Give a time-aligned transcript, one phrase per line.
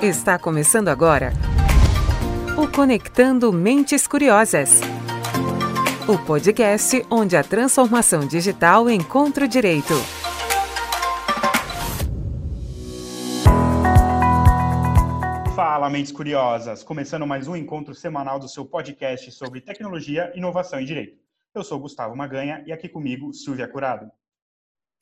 [0.00, 1.32] Está começando agora
[2.56, 4.80] o Conectando Mentes Curiosas.
[6.06, 9.94] O podcast onde a transformação digital encontra o direito.
[15.56, 16.84] Fala, mentes curiosas!
[16.84, 21.18] Começando mais um encontro semanal do seu podcast sobre tecnologia, inovação e direito.
[21.52, 24.08] Eu sou Gustavo Maganha e aqui comigo, Silvia Curado.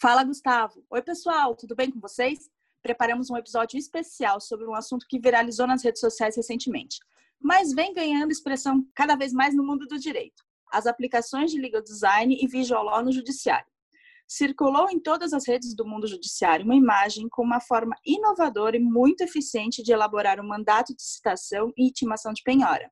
[0.00, 0.82] Fala, Gustavo.
[0.88, 2.50] Oi, pessoal, tudo bem com vocês?
[2.86, 7.00] Preparamos um episódio especial sobre um assunto que viralizou nas redes sociais recentemente,
[7.40, 11.82] mas vem ganhando expressão cada vez mais no mundo do direito: as aplicações de legal
[11.82, 13.66] design e visual law no judiciário.
[14.28, 18.80] Circulou em todas as redes do mundo judiciário uma imagem com uma forma inovadora e
[18.80, 22.88] muito eficiente de elaborar um mandato de citação e intimação de penhora.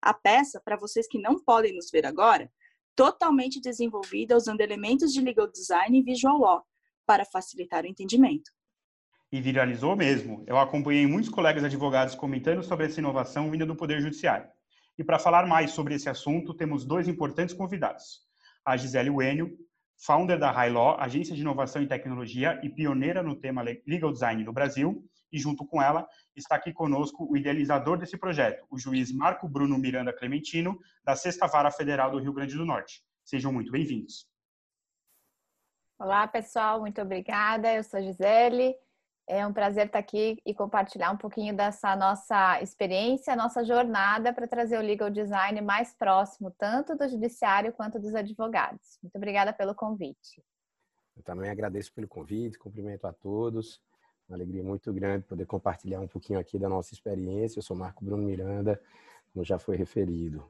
[0.00, 2.50] A peça, para vocês que não podem nos ver agora,
[2.96, 6.64] totalmente desenvolvida usando elementos de legal design e visual law
[7.06, 8.53] para facilitar o entendimento
[9.34, 10.44] e viralizou mesmo.
[10.46, 14.48] Eu acompanhei muitos colegas advogados comentando sobre essa inovação vinda do Poder Judiciário.
[14.96, 18.20] E para falar mais sobre esse assunto, temos dois importantes convidados.
[18.64, 19.58] A Gisele Wenio,
[19.98, 24.44] founder da High Law, agência de inovação e tecnologia e pioneira no tema legal design
[24.44, 29.10] no Brasil, e junto com ela está aqui conosco o idealizador desse projeto, o juiz
[29.10, 33.02] Marco Bruno Miranda Clementino, da Sexta Vara Federal do Rio Grande do Norte.
[33.24, 34.28] Sejam muito bem-vindos.
[35.98, 37.72] Olá, pessoal, muito obrigada.
[37.72, 38.76] Eu sou Gisele,
[39.26, 44.46] é um prazer estar aqui e compartilhar um pouquinho dessa nossa experiência, nossa jornada para
[44.46, 48.98] trazer o legal design mais próximo, tanto do judiciário quanto dos advogados.
[49.02, 50.42] Muito obrigada pelo convite.
[51.16, 53.80] Eu também agradeço pelo convite, cumprimento a todos.
[54.28, 57.58] Uma alegria muito grande poder compartilhar um pouquinho aqui da nossa experiência.
[57.58, 58.80] Eu sou Marco Bruno Miranda,
[59.32, 60.44] como já foi referido.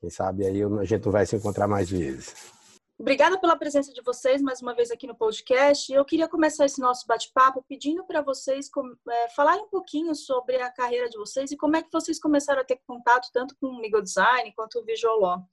[0.00, 2.57] Quem sabe aí a gente vai se encontrar mais vezes.
[3.00, 5.92] Obrigada pela presença de vocês mais uma vez aqui no podcast.
[5.92, 8.68] Eu queria começar esse nosso bate-papo pedindo para vocês
[9.08, 12.60] é, falarem um pouquinho sobre a carreira de vocês e como é que vocês começaram
[12.60, 15.48] a ter contato tanto com o legal design quanto o visual law.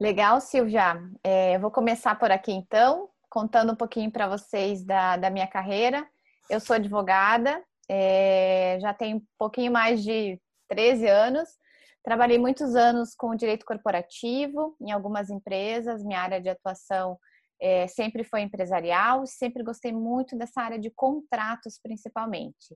[0.00, 0.98] Legal, Silvia.
[1.22, 5.46] É, eu vou começar por aqui então, contando um pouquinho para vocês da, da minha
[5.46, 6.08] carreira.
[6.48, 11.50] Eu sou advogada, é, já tenho um pouquinho mais de 13 anos.
[12.02, 17.18] Trabalhei muitos anos com direito corporativo em algumas empresas, minha área de atuação
[17.60, 22.74] é, sempre foi empresarial, sempre gostei muito dessa área de contratos, principalmente.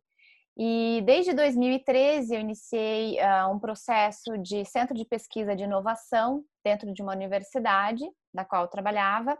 [0.57, 6.93] E desde 2013 eu iniciei uh, um processo de centro de pesquisa de inovação dentro
[6.93, 9.39] de uma universidade na qual eu trabalhava.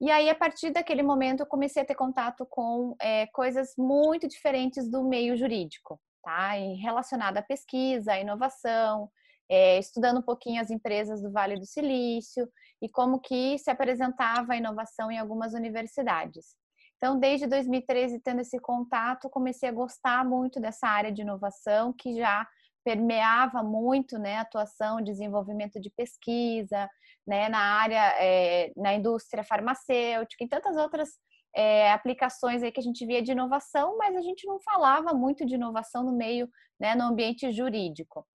[0.00, 4.28] E aí, a partir daquele momento, eu comecei a ter contato com é, coisas muito
[4.28, 6.58] diferentes do meio jurídico tá?
[6.58, 9.10] E relacionada à pesquisa, à inovação,
[9.48, 12.46] é, estudando um pouquinho as empresas do Vale do Silício
[12.82, 16.54] e como que se apresentava a inovação em algumas universidades.
[16.98, 22.14] Então, desde 2013, tendo esse contato, comecei a gostar muito dessa área de inovação que
[22.14, 22.46] já
[22.84, 26.90] permeava muito, né, atuação, desenvolvimento de pesquisa,
[27.26, 31.10] né, na área, é, na indústria farmacêutica e tantas outras
[31.54, 35.44] é, aplicações aí que a gente via de inovação, mas a gente não falava muito
[35.44, 36.48] de inovação no meio,
[36.78, 38.26] né, no ambiente jurídico.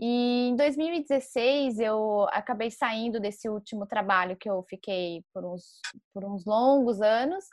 [0.00, 5.80] E em 2016 eu acabei saindo desse último trabalho que eu fiquei por uns,
[6.12, 7.44] por uns longos anos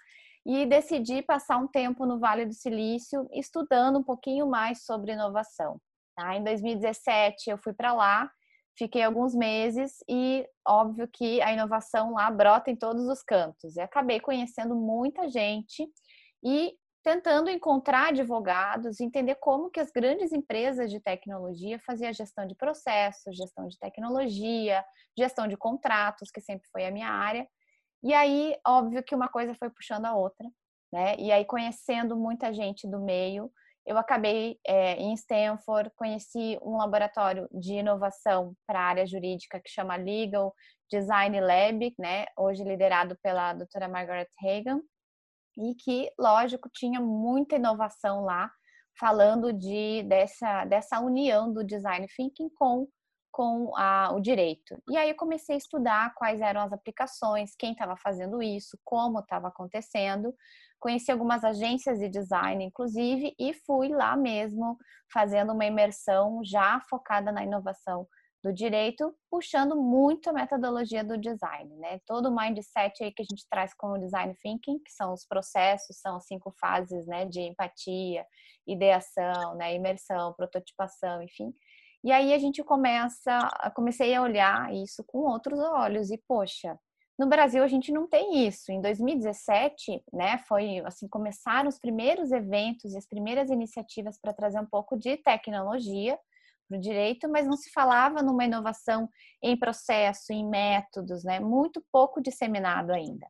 [0.46, 5.80] e decidi passar um tempo no Vale do Silício estudando um pouquinho mais sobre inovação.
[6.16, 6.36] Tá?
[6.36, 8.32] Em 2017 eu fui para lá
[8.80, 13.76] Fiquei alguns meses e óbvio que a inovação lá brota em todos os cantos.
[13.76, 15.86] E acabei conhecendo muita gente
[16.42, 16.74] e
[17.04, 23.36] tentando encontrar advogados, entender como que as grandes empresas de tecnologia faziam gestão de processos,
[23.36, 24.82] gestão de tecnologia,
[25.18, 27.46] gestão de contratos, que sempre foi a minha área.
[28.02, 30.50] E aí, óbvio que uma coisa foi puxando a outra,
[30.90, 31.18] né?
[31.18, 33.52] E aí conhecendo muita gente do meio,
[33.86, 39.70] eu acabei é, em Stanford, conheci um laboratório de inovação para a área jurídica que
[39.70, 40.54] chama Legal
[40.92, 44.82] Design Lab, né, hoje liderado pela doutora Margaret Hagan,
[45.58, 48.50] e que, lógico, tinha muita inovação lá,
[48.98, 52.88] falando de, dessa, dessa união do design thinking com,
[53.40, 54.78] com a, o direito.
[54.90, 59.20] E aí eu comecei a estudar quais eram as aplicações, quem estava fazendo isso, como
[59.20, 60.36] estava acontecendo,
[60.80, 64.78] Conheci algumas agências de design, inclusive, e fui lá mesmo
[65.12, 68.08] fazendo uma imersão já focada na inovação
[68.42, 72.00] do direito, puxando muito a metodologia do design, né?
[72.08, 75.26] Todo o mindset aí que a gente traz com o design thinking, que são os
[75.26, 78.26] processos, são as cinco fases, né, de empatia,
[78.66, 81.54] ideação, né, imersão, prototipação, enfim.
[82.04, 83.38] E aí a gente começa,
[83.76, 86.78] comecei a olhar isso com outros olhos e poxa,
[87.20, 88.72] No Brasil a gente não tem isso.
[88.72, 94.60] Em 2017, né, foi assim começaram os primeiros eventos e as primeiras iniciativas para trazer
[94.62, 96.18] um pouco de tecnologia
[96.70, 99.10] para o direito, mas não se falava numa inovação
[99.44, 101.40] em processo, em métodos, né?
[101.42, 103.28] Muito pouco disseminado ainda.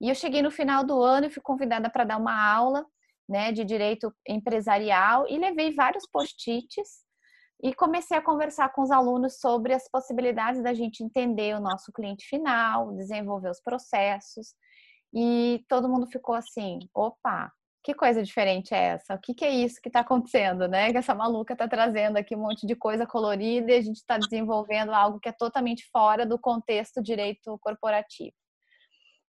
[0.00, 2.84] E eu cheguei no final do ano e fui convidada para dar uma aula,
[3.28, 7.04] né, de direito empresarial e levei vários post-its
[7.62, 11.92] e comecei a conversar com os alunos sobre as possibilidades da gente entender o nosso
[11.92, 14.54] cliente final, desenvolver os processos.
[15.12, 17.52] E todo mundo ficou assim: opa,
[17.82, 19.14] que coisa diferente é essa?
[19.14, 20.90] O que, que é isso que está acontecendo, né?
[20.90, 24.18] Que essa maluca está trazendo aqui um monte de coisa colorida e a gente está
[24.18, 28.34] desenvolvendo algo que é totalmente fora do contexto direito corporativo.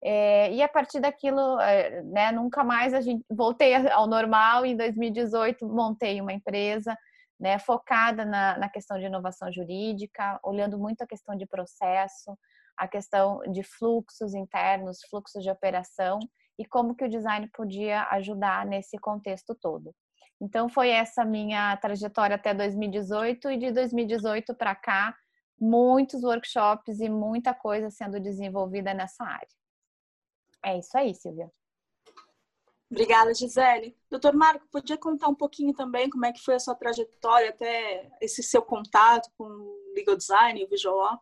[0.02, 4.64] É, e a partir daquilo, é, né, nunca mais a gente voltei ao normal.
[4.64, 6.96] Em 2018 montei uma empresa,
[7.40, 12.38] né, focada na, na questão de inovação jurídica, olhando muito a questão de processo,
[12.76, 16.18] a questão de fluxos internos, fluxos de operação
[16.58, 19.94] e como que o design podia ajudar nesse contexto todo.
[20.40, 25.16] Então foi essa minha trajetória até 2018 e de 2018 para cá,
[25.58, 29.48] muitos workshops e muita coisa sendo desenvolvida nessa área.
[30.64, 31.50] É isso aí, Silvia.
[32.90, 33.96] Obrigada, Gisele.
[34.10, 38.10] Doutor Marco, podia contar um pouquinho também como é que foi a sua trajetória até
[38.20, 41.20] esse seu contato com o legal design e o visual law?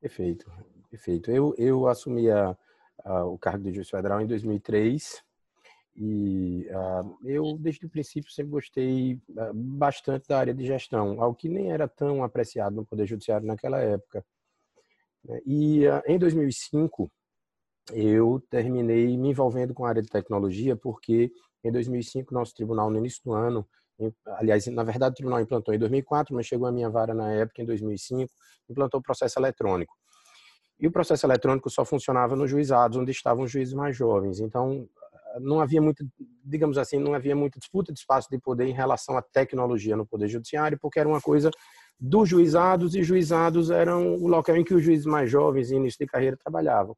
[0.00, 0.48] Perfeito,
[0.88, 1.30] perfeito.
[1.30, 2.56] Eu, eu assumi a,
[3.04, 5.24] uh, o cargo de juiz federal em 2003
[5.96, 11.36] e uh, eu desde o princípio sempre gostei uh, bastante da área de gestão, algo
[11.36, 14.24] que nem era tão apreciado no poder judiciário naquela época.
[15.24, 15.40] Né.
[15.44, 17.10] E em 2005
[17.92, 21.30] eu terminei me envolvendo com a área de tecnologia porque
[21.62, 23.66] em 2005 nosso tribunal no início do ano
[24.26, 27.62] aliás, na verdade o tribunal implantou em 2004, mas chegou a minha vara na época
[27.62, 28.30] em 2005,
[28.68, 29.94] implantou o processo eletrônico.
[30.78, 34.40] E o processo eletrônico só funcionava nos juizados, onde estavam os juízes mais jovens.
[34.40, 34.88] Então,
[35.40, 36.04] não havia muita,
[36.44, 40.06] digamos assim, não havia muita disputa de espaço de poder em relação à tecnologia no
[40.06, 41.50] Poder Judiciário, porque era uma coisa
[41.98, 46.06] dos juizados, e juizados eram o local em que os juízes mais jovens, início de
[46.06, 46.96] carreira, trabalhavam.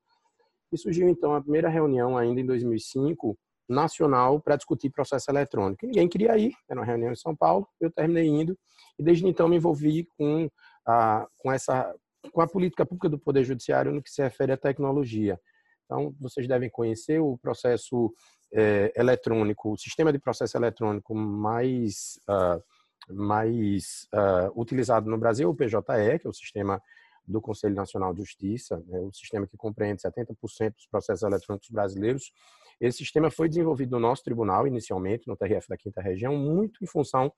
[0.72, 5.86] E surgiu, então, a primeira reunião, ainda em 2005, nacional, para discutir processo eletrônico.
[5.86, 8.56] Ninguém queria ir, era uma reunião em São Paulo, eu terminei indo,
[8.98, 10.48] e desde então me envolvi com,
[10.86, 11.94] a, com essa
[12.32, 15.40] com a política pública do Poder Judiciário no que se refere à tecnologia.
[15.84, 18.12] Então, vocês devem conhecer o processo
[18.52, 25.54] é, eletrônico, o sistema de processo eletrônico mais, uh, mais uh, utilizado no Brasil, o
[25.54, 26.82] PJE, que é o sistema
[27.26, 32.32] do Conselho Nacional de Justiça, é o sistema que compreende 70% dos processos eletrônicos brasileiros.
[32.80, 36.86] Esse sistema foi desenvolvido no nosso tribunal, inicialmente, no TRF da Quinta Região, muito em
[36.86, 37.32] função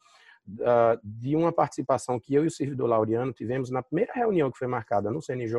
[0.48, 4.58] uh, de uma participação que eu e o servidor Laureano tivemos na primeira reunião que
[4.58, 5.58] foi marcada no CNJ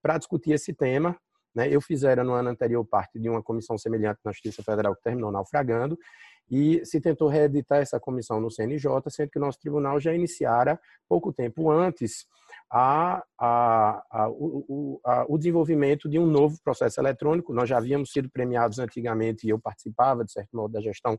[0.00, 1.16] para discutir esse tema.
[1.54, 1.68] Né?
[1.68, 5.30] Eu fizera no ano anterior parte de uma comissão semelhante na Justiça Federal que terminou
[5.30, 5.98] naufragando
[6.52, 10.78] e se tentou reeditar essa comissão no CNJ, sendo que o nosso tribunal já iniciara
[11.08, 12.26] pouco tempo antes
[12.70, 17.54] a, a, a, o, o, desenvolvimento de um novo processo eletrônico.
[17.54, 21.18] Nós já havíamos sido premiados antigamente e eu participava, de certo modo, da gestão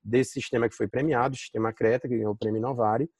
[0.00, 3.10] desse sistema que foi premiado, o sistema Creta, que ganhou o prêmio Novari.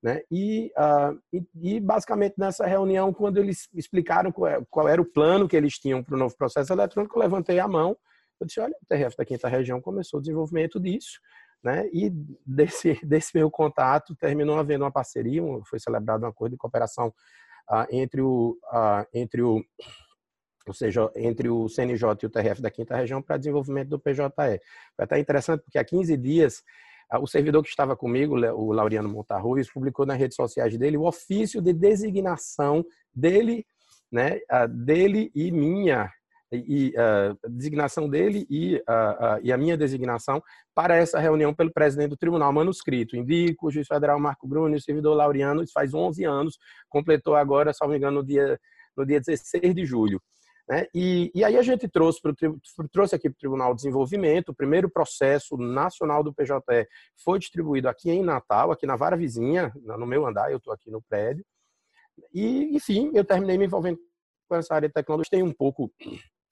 [0.00, 0.20] Né?
[0.30, 5.04] E, uh, e, e, basicamente nessa reunião, quando eles explicaram qual, é, qual era o
[5.04, 7.96] plano que eles tinham para o novo processo eletrônico, eu levantei a mão.
[8.40, 11.20] Eu disse: olha, o TRF da Quinta Região começou o desenvolvimento disso.
[11.62, 11.88] Né?
[11.92, 12.10] E
[12.46, 17.08] desse, desse meu contato terminou havendo uma parceria, foi celebrado um acordo de cooperação
[17.70, 19.62] uh, entre, o, uh, entre o
[20.66, 24.30] ou seja, entre o CNJ e o TRF da Quinta Região para desenvolvimento do PJE.
[24.36, 24.60] Vai
[25.02, 26.62] estar interessante porque há 15 dias
[27.22, 31.62] o servidor que estava comigo, o Laureano Montarruiz, publicou nas redes sociais dele o ofício
[31.62, 33.66] de designação dele,
[34.12, 36.12] né, dele e minha
[36.52, 40.42] e a designação dele e a, a, e a minha designação
[40.74, 43.16] para essa reunião pelo presidente do tribunal manuscrito.
[43.16, 47.34] Indico o juiz federal Marco Bruno e o servidor Laureano, isso faz 11 anos, completou
[47.34, 48.58] agora, me engano, no dia,
[48.96, 50.20] no dia 16 de julho.
[50.68, 50.86] Né?
[50.94, 52.34] E, e, aí a gente trouxe, pro,
[52.92, 56.86] trouxe aqui para o Tribunal de Desenvolvimento, o primeiro processo nacional do PJE
[57.24, 60.90] foi distribuído aqui em Natal, aqui na vara vizinha, no meu andar, eu estou aqui
[60.90, 61.44] no prédio.
[62.34, 63.98] E, enfim, eu terminei me envolvendo
[64.48, 65.30] com essa área de tecnologia.
[65.30, 65.90] Tem um pouco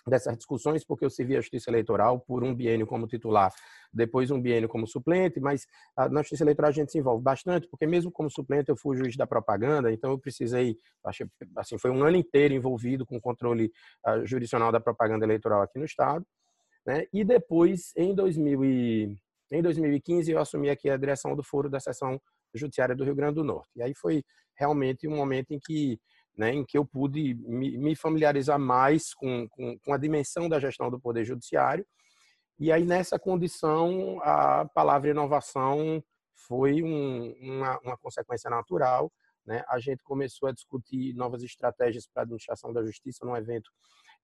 [0.07, 3.53] dessas discussões, porque eu servi a Justiça Eleitoral por um biênio como titular,
[3.93, 5.67] depois um biênio como suplente, mas
[6.11, 9.17] na Justiça Eleitoral a gente se envolve bastante, porque mesmo como suplente eu fui juiz
[9.17, 10.79] da propaganda, então eu precisei,
[11.57, 13.73] assim, foi um ano inteiro envolvido com o controle
[14.07, 16.25] uh, jurisdicional da propaganda eleitoral aqui no Estado,
[16.87, 17.05] né?
[17.13, 19.17] e depois, em, 2000 e,
[19.51, 22.21] em 2015, eu assumi aqui a direção do Foro da Seção
[22.55, 23.71] Judiciária do Rio Grande do Norte.
[23.77, 24.25] E aí foi
[24.59, 26.01] realmente um momento em que
[26.37, 30.91] né, em que eu pude me, familiarizar mais com, com, com, a dimensão da gestão
[30.91, 31.87] do Poder Judiciário.
[32.59, 36.03] E aí, nessa condição, a palavra inovação
[36.35, 39.11] foi um, uma, uma, consequência natural.
[39.47, 39.63] Né?
[39.69, 43.71] A gente começou a discutir novas estratégias para a administração da justiça num evento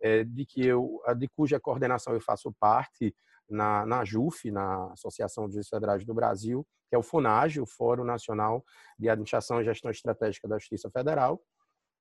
[0.00, 3.14] é, de que eu, de cuja coordenação eu faço parte
[3.49, 7.66] na, na JUF, na Associação de Juízes Federais do Brasil, que é o FUNAG, o
[7.66, 8.64] Fórum Nacional
[8.99, 11.40] de Administração e Gestão Estratégica da Justiça Federal.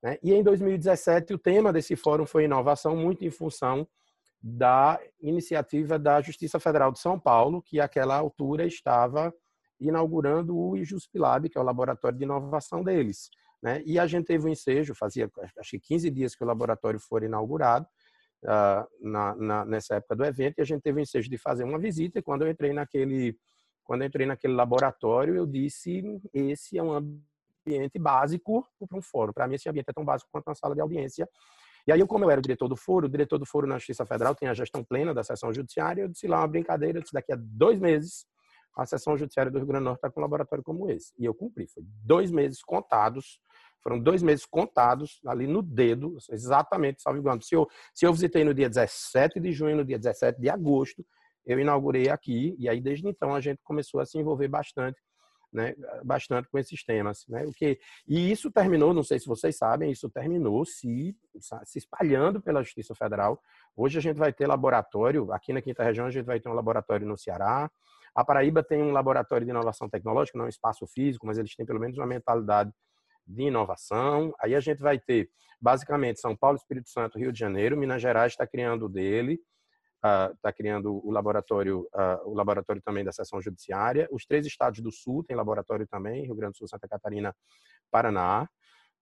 [0.01, 0.17] Né?
[0.23, 3.87] E em 2017, o tema desse fórum foi inovação, muito em função
[4.41, 9.33] da iniciativa da Justiça Federal de São Paulo, que àquela altura estava
[9.79, 13.29] inaugurando o IJUSPLAB, que é o laboratório de inovação deles.
[13.61, 13.83] Né?
[13.85, 17.25] E a gente teve um ensejo, fazia acho que 15 dias que o laboratório foi
[17.25, 17.87] inaugurado,
[18.43, 21.63] uh, na, na, nessa época do evento, e a gente teve o ensejo de fazer
[21.63, 23.37] uma visita, e quando eu entrei naquele,
[23.83, 26.03] quando eu entrei naquele laboratório, eu disse,
[26.33, 27.30] esse é um ambiente
[27.99, 29.33] básico para um fórum.
[29.33, 31.27] Para mim, esse ambiente é tão básico quanto uma sala de audiência.
[31.87, 34.05] E aí, como eu era o diretor do foro, o diretor do foro na Justiça
[34.05, 37.13] Federal tem a gestão plena da sessão judiciária, eu disse lá uma brincadeira, eu disse,
[37.13, 38.25] daqui a dois meses,
[38.75, 41.11] a sessão judiciária do Rio Grande do Norte está com um laboratório como esse.
[41.17, 41.67] E eu cumpri.
[41.67, 43.39] Foi dois meses contados,
[43.81, 47.41] foram dois meses contados ali no dedo, exatamente, salvo engano.
[47.41, 51.05] Se eu, se eu visitei no dia 17 de junho, no dia 17 de agosto,
[51.45, 55.01] eu inaugurei aqui, e aí desde então a gente começou a se envolver bastante
[55.51, 57.45] né, bastante com esses temas, né?
[57.45, 61.15] O que e isso terminou, não sei se vocês sabem, isso terminou se
[61.63, 63.41] se espalhando pela Justiça Federal.
[63.75, 66.53] Hoje a gente vai ter laboratório aqui na Quinta Região, a gente vai ter um
[66.53, 67.69] laboratório no Ceará.
[68.13, 71.55] A Paraíba tem um laboratório de inovação tecnológica, não é um espaço físico, mas eles
[71.55, 72.71] têm pelo menos uma mentalidade
[73.25, 74.33] de inovação.
[74.39, 75.29] Aí a gente vai ter
[75.61, 79.39] basicamente São Paulo, Espírito Santo, Rio de Janeiro, Minas Gerais está criando dele
[80.03, 84.07] está uh, criando o laboratório, uh, o laboratório também da seção judiciária.
[84.11, 87.35] Os três estados do Sul têm laboratório também, Rio Grande do Sul, Santa Catarina,
[87.91, 88.49] Paraná.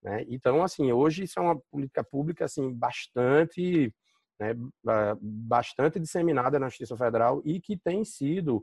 [0.03, 0.25] Né?
[0.27, 3.93] Então, assim, hoje isso é uma política pública assim bastante,
[4.39, 4.53] né,
[5.21, 8.57] bastante disseminada na Justiça Federal e que tem sido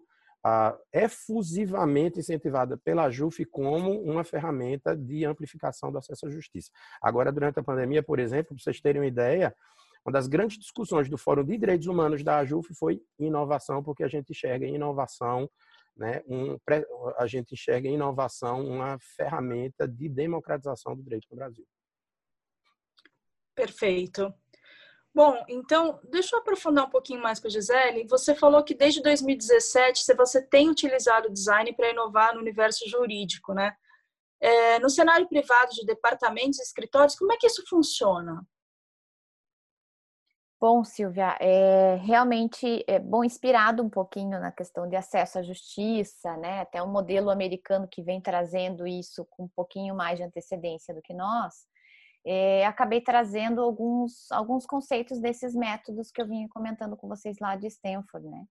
[0.46, 6.70] uh, efusivamente incentivada pela JUF como uma ferramenta de amplificação do acesso à justiça.
[7.02, 9.54] Agora, durante a pandemia, por exemplo, para vocês terem uma ideia,
[10.06, 14.08] uma das grandes discussões do Fórum de Direitos Humanos da AJUF foi inovação, porque a
[14.08, 15.50] gente enxerga inovação,
[15.96, 16.56] né, um,
[17.18, 21.66] a gente enxerga inovação uma ferramenta de democratização do direito no Brasil.
[23.52, 24.32] Perfeito.
[25.12, 28.06] Bom, então, deixa eu aprofundar um pouquinho mais com a Gisele.
[28.06, 33.54] Você falou que desde 2017 você tem utilizado o design para inovar no universo jurídico,
[33.54, 33.74] né?
[34.38, 38.46] É, no cenário privado de departamentos e escritórios, como é que isso funciona?
[40.58, 46.34] Bom, Silvia, é realmente é bom inspirado um pouquinho na questão de acesso à justiça,
[46.38, 46.60] né?
[46.60, 51.02] Até um modelo americano que vem trazendo isso com um pouquinho mais de antecedência do
[51.02, 51.54] que nós.
[52.24, 57.54] É, acabei trazendo alguns, alguns conceitos desses métodos que eu vim comentando com vocês lá
[57.54, 58.46] de Stanford, né?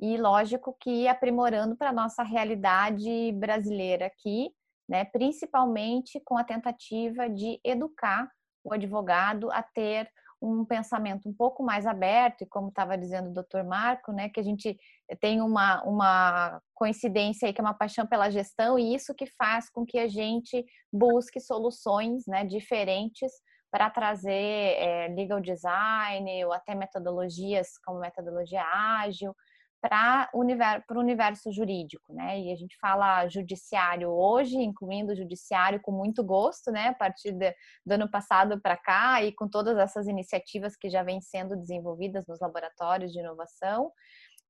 [0.00, 4.50] E lógico que aprimorando para a nossa realidade brasileira aqui,
[4.88, 5.04] né?
[5.04, 8.26] Principalmente com a tentativa de educar
[8.64, 10.08] o advogado a ter
[10.42, 14.40] um pensamento um pouco mais aberto, e como estava dizendo o doutor Marco, né, que
[14.40, 14.76] a gente
[15.20, 19.70] tem uma, uma coincidência aí que é uma paixão pela gestão, e isso que faz
[19.70, 23.30] com que a gente busque soluções né, diferentes
[23.70, 29.34] para trazer é, legal design ou até metodologias como metodologia ágil,
[29.82, 32.38] para o universo, universo jurídico, né?
[32.38, 36.88] E a gente fala judiciário hoje, incluindo o judiciário com muito gosto, né?
[36.88, 37.52] A partir de,
[37.84, 42.24] do ano passado para cá e com todas essas iniciativas que já vêm sendo desenvolvidas
[42.28, 43.90] nos laboratórios de inovação.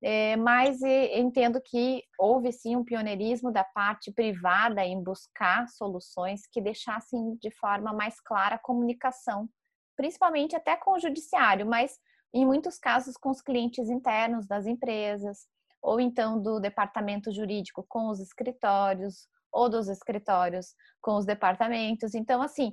[0.05, 6.61] É, mas entendo que houve sim um pioneirismo da parte privada em buscar soluções que
[6.61, 9.49] deixassem de forma mais clara a comunicação,
[9.97, 11.99] principalmente até com o judiciário, mas
[12.35, 15.47] em muitos casos com os clientes internos das empresas,
[15.83, 22.15] ou então do departamento jurídico com os escritórios, ou dos escritórios com os departamentos.
[22.15, 22.73] Então, assim,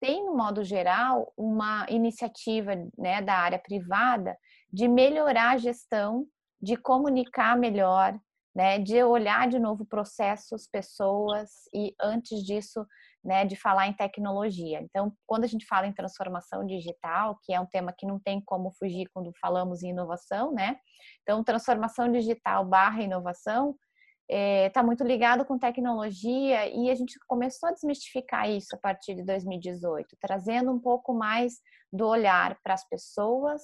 [0.00, 4.36] tem, no modo geral, uma iniciativa né, da área privada
[4.72, 6.26] de melhorar a gestão,
[6.60, 8.18] de comunicar melhor,
[8.54, 12.84] né, de olhar de novo processos, pessoas e antes disso
[13.28, 14.80] né, de falar em tecnologia.
[14.80, 18.40] Então, quando a gente fala em transformação digital, que é um tema que não tem
[18.40, 20.78] como fugir quando falamos em inovação, né?
[21.22, 23.76] Então, transformação digital barra inovação
[24.26, 28.78] está eh, é, muito ligado com tecnologia e a gente começou a desmistificar isso a
[28.78, 31.60] partir de 2018, trazendo um pouco mais
[31.92, 33.60] do olhar para as pessoas,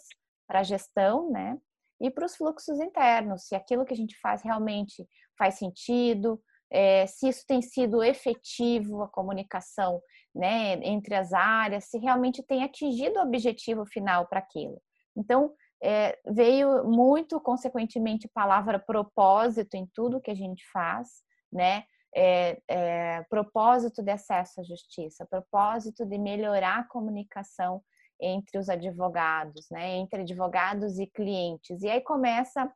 [0.47, 1.57] para a gestão, né?
[1.99, 6.39] E para os fluxos internos, se aquilo que a gente faz realmente faz sentido,
[6.75, 10.03] é, se isso tem sido efetivo a comunicação
[10.35, 14.83] né, entre as áreas, se realmente tem atingido o objetivo final para aquilo.
[15.17, 21.09] Então, é, veio muito, consequentemente, a palavra propósito em tudo que a gente faz,
[21.53, 21.85] né?
[22.17, 27.83] É, é, propósito de acesso à justiça, propósito de melhorar a comunicação
[28.21, 29.97] entre os advogados, né?
[29.97, 31.83] Entre advogados e clientes.
[31.83, 32.69] E aí começa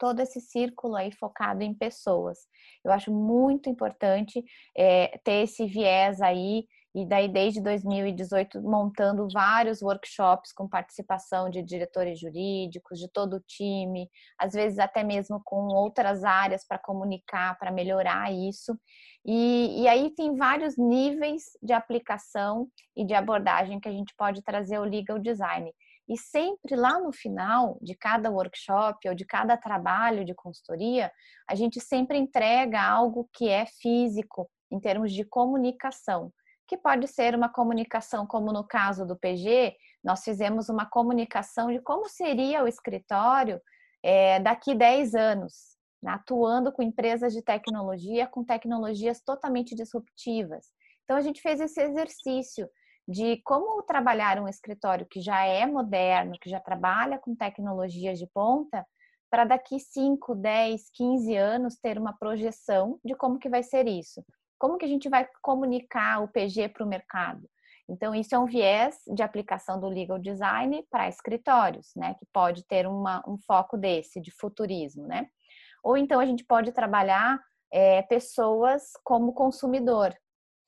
[0.00, 2.38] todo esse círculo aí focado em pessoas.
[2.82, 4.42] Eu acho muito importante
[4.76, 11.62] é, ter esse viés aí e daí desde 2018 montando vários workshops com participação de
[11.62, 17.56] diretores jurídicos, de todo o time, às vezes até mesmo com outras áreas para comunicar,
[17.58, 18.76] para melhorar isso.
[19.24, 22.66] E, e aí tem vários níveis de aplicação
[22.96, 25.70] e de abordagem que a gente pode trazer o legal design.
[26.10, 31.12] E sempre lá no final de cada workshop ou de cada trabalho de consultoria,
[31.48, 36.32] a gente sempre entrega algo que é físico em termos de comunicação
[36.70, 39.74] que pode ser uma comunicação, como no caso do PG,
[40.04, 43.60] nós fizemos uma comunicação de como seria o escritório
[44.04, 50.68] é, daqui 10 anos, né, atuando com empresas de tecnologia, com tecnologias totalmente disruptivas.
[51.02, 52.68] Então, a gente fez esse exercício
[53.10, 58.26] de como trabalhar um escritório que já é moderno, que já trabalha com tecnologias de
[58.28, 58.86] ponta,
[59.28, 64.24] para daqui 5, 10, 15 anos ter uma projeção de como que vai ser isso.
[64.56, 67.48] Como que a gente vai comunicar o PG para o mercado?
[67.88, 72.14] Então, isso é um viés de aplicação do legal design para escritórios, né?
[72.14, 75.26] Que pode ter uma, um foco desse, de futurismo, né?
[75.82, 77.40] Ou então a gente pode trabalhar
[77.72, 80.14] é, pessoas como consumidor.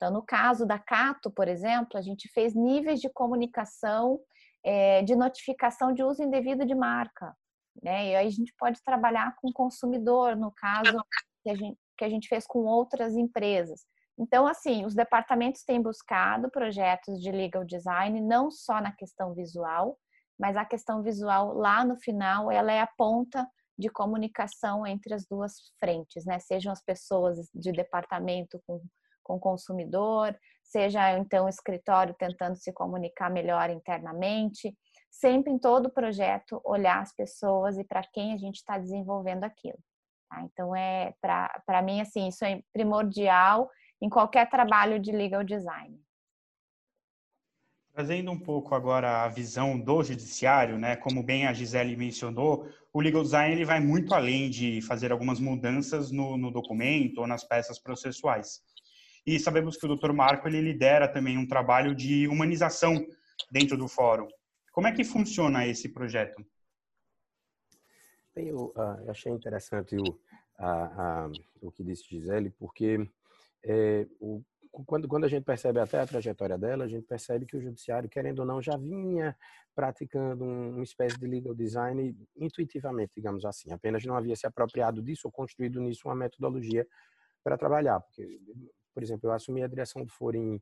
[0.02, 4.18] Então, no caso da Cato, por exemplo, a gente fez níveis de comunicação
[4.64, 7.32] é, de notificação de uso indevido de marca.
[7.80, 8.08] Né?
[8.08, 11.00] E aí a gente pode trabalhar com o consumidor, no caso
[11.44, 13.82] que a gente, que a gente fez com outras empresas.
[14.18, 19.96] Então, assim, os departamentos têm buscado projetos de legal design, não só na questão visual,
[20.36, 25.24] mas a questão visual lá no final, ela é a ponta de comunicação entre as
[25.28, 26.40] duas frentes, né?
[26.40, 28.82] Sejam as pessoas de departamento com,
[29.22, 34.76] com consumidor, seja então o escritório tentando se comunicar melhor internamente,
[35.10, 39.78] sempre em todo projeto olhar as pessoas e para quem a gente está desenvolvendo aquilo.
[40.28, 40.42] Tá?
[40.42, 46.00] Então, é para mim, assim, isso é primordial em qualquer trabalho de legal design.
[47.92, 50.96] Trazendo um pouco agora a visão do judiciário, né?
[50.96, 55.38] Como bem a Gisele mencionou, o legal design ele vai muito além de fazer algumas
[55.38, 58.62] mudanças no, no documento ou nas peças processuais.
[59.26, 60.12] E sabemos que o Dr.
[60.12, 63.06] Marco ele lidera também um trabalho de humanização
[63.50, 64.28] dentro do fórum.
[64.72, 66.44] Como é que funciona esse projeto?
[68.34, 70.18] Bem, eu, uh, eu achei interessante o,
[71.60, 73.06] o que disse Gisele, porque
[73.64, 74.42] é, o,
[74.86, 78.08] quando, quando a gente percebe até a trajetória dela, a gente percebe que o judiciário,
[78.08, 79.36] querendo ou não, já vinha
[79.74, 83.70] praticando um, uma espécie de legal design intuitivamente, digamos assim.
[83.70, 86.86] Apenas não havia se apropriado disso ou construído nisso uma metodologia
[87.44, 88.00] para trabalhar.
[88.00, 88.40] Porque,
[88.94, 90.60] por exemplo, eu assumi a direção do Foro em,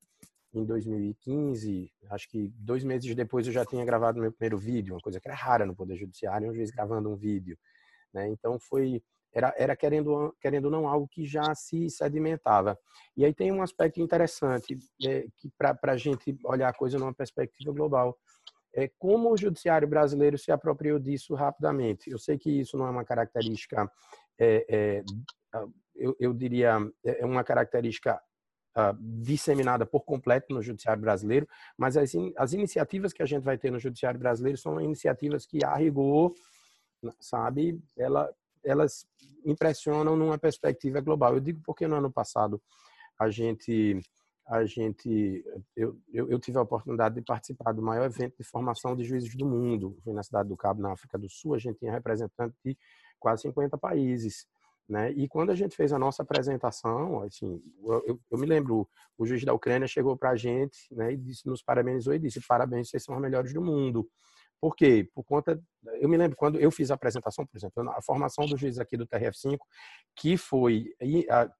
[0.52, 5.00] em 2015, acho que dois meses depois eu já tinha gravado meu primeiro vídeo, uma
[5.00, 7.58] coisa que era rara no Poder Judiciário, um juiz gravando um vídeo.
[8.12, 8.28] Né?
[8.28, 12.76] Então foi era, era querendo querendo não algo que já se sedimentava.
[13.16, 17.14] E aí tem um aspecto interessante é, que para a gente olhar a coisa numa
[17.14, 18.18] perspectiva global
[18.74, 22.10] é como o judiciário brasileiro se apropriou disso rapidamente.
[22.10, 23.90] Eu sei que isso não é uma característica,
[24.38, 25.02] é, é,
[26.00, 28.20] eu, eu diria, é uma característica
[28.76, 33.44] uh, disseminada por completo no judiciário brasileiro, mas as, in, as iniciativas que a gente
[33.44, 36.32] vai ter no judiciário brasileiro são iniciativas que, a rigor,
[37.20, 38.32] sabe, ela,
[38.64, 39.06] elas
[39.44, 41.34] impressionam numa perspectiva global.
[41.34, 42.60] Eu digo porque no ano passado
[43.18, 44.00] a gente
[44.46, 45.44] a gente
[45.76, 49.36] eu, eu, eu, tive a oportunidade de participar do maior evento de formação de juízes
[49.36, 49.96] do mundo.
[50.02, 51.54] Foi na cidade do Cabo, na África do Sul.
[51.54, 52.76] A gente tinha representantes de
[53.20, 54.48] quase 50 países.
[54.90, 55.12] Né?
[55.12, 59.44] E quando a gente fez a nossa apresentação, assim, eu, eu me lembro, o juiz
[59.44, 63.04] da Ucrânia chegou para a gente né, e disse, nos parabenizou e disse: parabéns, vocês
[63.04, 64.08] são os melhores do mundo.
[64.60, 65.08] Por quê?
[65.14, 65.62] Por conta.
[66.00, 68.96] Eu me lembro quando eu fiz a apresentação, por exemplo, a formação do juiz aqui
[68.96, 69.58] do TRF5,
[70.16, 70.92] que foi.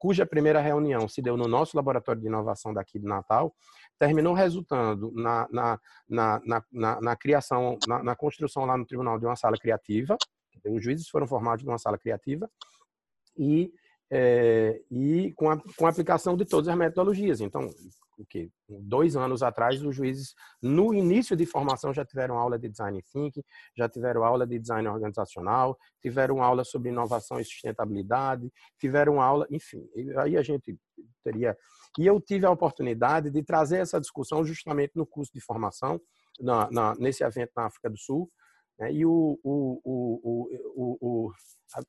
[0.01, 3.55] cuja primeira reunião se deu no nosso laboratório de inovação daqui de Natal,
[3.97, 9.25] terminou resultando na, na, na, na, na criação, na, na construção lá no tribunal de
[9.25, 10.19] uma sala criativa.
[10.67, 12.51] Os juízes foram formados numa sala criativa
[13.41, 13.73] e,
[14.13, 17.41] é, e com, a, com a aplicação de todas as metodologias.
[17.41, 17.71] Então,
[18.19, 18.51] o quê?
[18.69, 23.43] Dois anos atrás, os juízes, no início de formação, já tiveram aula de design thinking,
[23.75, 29.89] já tiveram aula de design organizacional, tiveram aula sobre inovação e sustentabilidade, tiveram aula, enfim,
[30.19, 30.79] aí a gente
[31.25, 31.57] teria.
[31.99, 35.99] E eu tive a oportunidade de trazer essa discussão justamente no curso de formação,
[36.39, 38.31] na, na, nesse evento na África do Sul?
[38.89, 41.33] E o, o, o, o,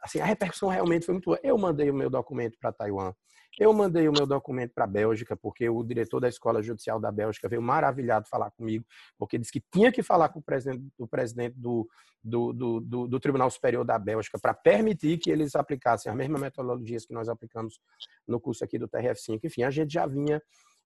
[0.01, 1.39] assim, a repercussão realmente foi muito boa.
[1.43, 3.13] Eu mandei o meu documento para Taiwan,
[3.60, 7.12] eu mandei o meu documento para a Bélgica, porque o diretor da Escola Judicial da
[7.12, 8.86] Bélgica veio maravilhado falar comigo,
[9.17, 11.88] porque disse que tinha que falar com o presidente, o presidente do,
[12.23, 17.06] do, do, do Tribunal Superior da Bélgica para permitir que eles aplicassem as mesmas metodologias
[17.06, 17.80] que nós aplicamos
[18.27, 19.39] no curso aqui do TRF5.
[19.43, 20.41] Enfim, a gente já vinha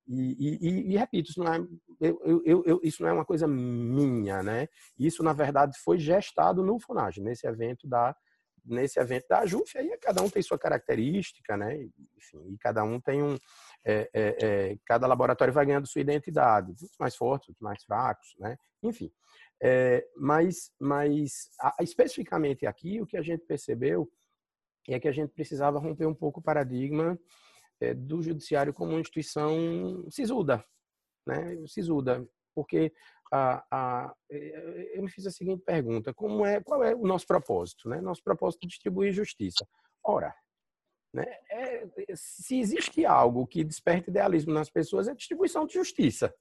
[0.08, 1.60] e, e, e, repito, isso não, é,
[2.00, 4.68] eu, eu, eu, isso não é uma coisa minha, né?
[4.98, 8.15] Isso, na verdade, foi gestado no FUNAG, nesse evento da,
[8.65, 11.76] nesse evento da JUF, aí cada um tem sua característica, né?
[12.18, 13.38] Enfim, e cada um tem um.
[13.86, 18.36] É, é, é, cada laboratório vai ganhando sua identidade, uns mais fortes, outros mais fracos,
[18.39, 18.58] né?
[18.82, 19.12] Enfim.
[19.62, 24.10] É, mas mas a, especificamente aqui, o que a gente percebeu
[24.88, 27.18] é que a gente precisava romper um pouco o paradigma
[27.96, 30.64] do judiciário como uma instituição sisuda,
[31.28, 31.58] né?
[31.68, 32.94] Sisuda, porque
[33.32, 37.28] a, a, eh, eu me fiz a seguinte pergunta: como é, qual é o nosso
[37.28, 37.90] propósito?
[37.90, 38.00] Né?
[38.00, 39.68] Nosso propósito é distribuir justiça.
[40.04, 40.34] Ora,
[41.14, 46.34] né, é, se existe algo que desperta idealismo nas pessoas, é distribuição de justiça.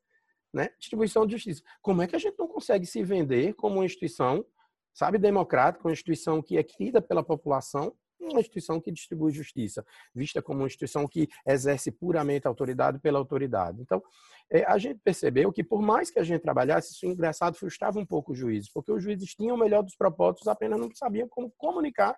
[0.52, 0.68] Né?
[0.78, 1.62] Distribuição de justiça.
[1.82, 4.44] Como é que a gente não consegue se vender como uma instituição,
[4.92, 7.96] sabe, democrática, uma instituição que é querida pela população,
[8.30, 9.84] uma instituição que distribui justiça,
[10.14, 13.80] vista como uma instituição que exerce puramente autoridade pela autoridade.
[13.80, 14.02] Então,
[14.50, 18.06] é, a gente percebeu que, por mais que a gente trabalhasse, isso engraçado frustrava um
[18.06, 21.52] pouco os juízes, porque os juízes tinham o melhor dos propósitos, apenas não sabiam como
[21.56, 22.16] comunicar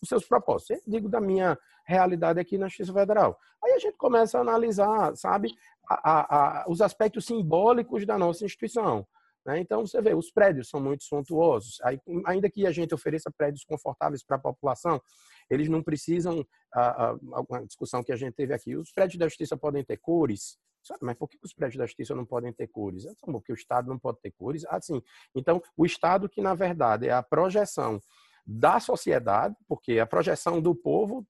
[0.00, 0.82] os seus propósitos.
[0.86, 3.38] Eu digo da minha realidade aqui na Justiça Federal.
[3.64, 5.54] Aí a gente começa a analisar, sabe,
[5.88, 9.06] a, a, a, os aspectos simbólicos da nossa instituição.
[9.48, 9.60] Né?
[9.60, 11.78] Então, você vê, os prédios são muito suntuosos.
[11.82, 15.00] Aí, ainda que a gente ofereça prédios confortáveis para a população,
[15.48, 17.16] eles não precisam, a,
[17.64, 20.58] discussão que a gente teve aqui, os prédios da justiça podem ter cores,
[21.00, 23.06] mas por que os prédios da justiça não podem ter cores?
[23.06, 24.66] É porque o Estado não pode ter cores.
[24.66, 25.00] Assim,
[25.34, 27.98] então, o Estado que, na verdade, é a projeção
[28.46, 31.26] da sociedade, porque a projeção do povo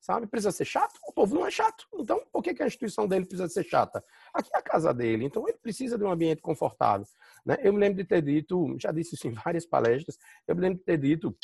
[0.00, 0.26] sabe?
[0.26, 0.98] Precisa ser chato?
[1.06, 1.86] O povo não é chato.
[1.94, 4.02] Então, por que, que a instituição dele precisa ser chata?
[4.32, 7.06] Aqui é a casa dele, então ele precisa de um ambiente confortável.
[7.44, 7.56] Né?
[7.62, 10.78] Eu me lembro de ter dito, já disse isso em várias palestras, eu me lembro
[10.78, 11.36] de ter dito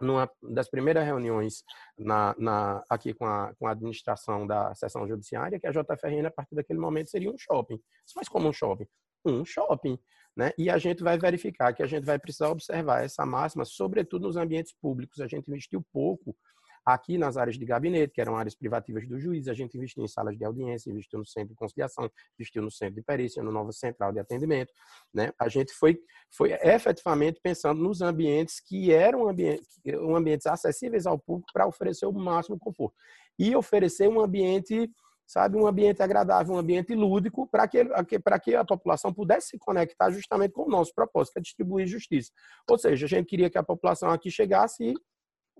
[0.00, 1.64] numa das primeiras reuniões
[1.98, 6.30] na, na, aqui com a, com a administração da sessão judiciária, que a JFRN, a
[6.30, 7.80] partir daquele momento, seria um shopping.
[8.14, 8.86] Mas como um shopping?
[9.24, 9.98] Um shopping.
[10.36, 10.52] Né?
[10.58, 14.36] E a gente vai verificar que a gente vai precisar observar essa máxima, sobretudo nos
[14.36, 15.18] ambientes públicos.
[15.20, 16.36] A gente investiu pouco
[16.86, 20.06] Aqui nas áreas de gabinete, que eram áreas privativas do juiz, a gente investiu em
[20.06, 23.72] salas de audiência, investiu no centro de conciliação, investiu no centro de perícia, no novo
[23.72, 24.72] central de atendimento.
[25.12, 25.32] Né?
[25.36, 25.98] A gente foi,
[26.30, 32.12] foi efetivamente pensando nos ambientes que eram ambientes, ambientes acessíveis ao público para oferecer o
[32.12, 32.94] máximo conforto.
[33.36, 34.88] E oferecer um ambiente
[35.26, 37.84] sabe, um ambiente agradável, um ambiente lúdico, para que,
[38.22, 41.86] para que a população pudesse se conectar justamente com o nosso propósito, que é distribuir
[41.86, 42.30] justiça.
[42.70, 44.94] Ou seja, a gente queria que a população aqui chegasse e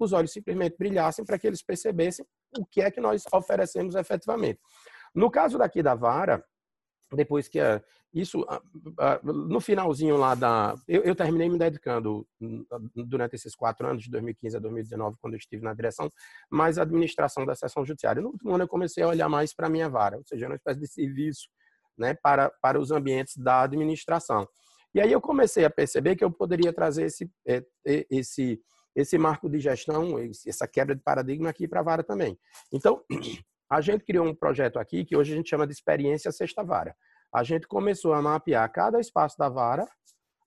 [0.04, 2.24] os olhos simplesmente brilhassem para que eles percebessem
[2.59, 4.61] o que é que nós oferecemos efetivamente.
[5.14, 6.44] No caso daqui da vara,
[7.14, 7.82] depois que a,
[8.12, 8.44] isso
[9.22, 14.11] no finalzinho lá da eu, eu, terminei me dedicando hum, durante esses quatro anos de
[14.11, 16.11] 2015 a 2019 quando eu estive na direção
[16.50, 19.68] mais a administração da seção judiciária no último ano eu comecei a olhar mais para
[19.68, 21.48] a minha vara ou seja uma espécie de serviço
[21.96, 24.48] né para para os ambientes da administração
[24.92, 27.62] e aí eu comecei a perceber que eu poderia trazer esse é,
[28.11, 28.61] esse
[28.96, 32.38] esse marco de gestão, essa quebra de paradigma aqui para a vara também.
[32.72, 33.04] Então,
[33.70, 36.96] a gente criou um projeto aqui que hoje a gente chama de experiência sexta vara.
[37.32, 39.87] A gente começou a mapear cada espaço da vara,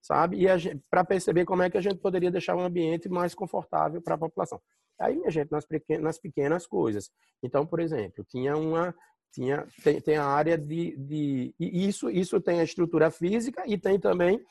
[0.01, 0.43] sabe?
[0.43, 0.47] E
[0.89, 4.17] para perceber como é que a gente poderia deixar um ambiente mais confortável para a
[4.17, 4.59] população.
[4.99, 7.11] Aí, minha gente, nas pequenas, nas pequenas coisas.
[7.43, 8.95] Então, por exemplo, tinha uma
[9.31, 13.77] tinha tem, tem a área de, de e isso isso tem a estrutura física e
[13.77, 14.43] tem também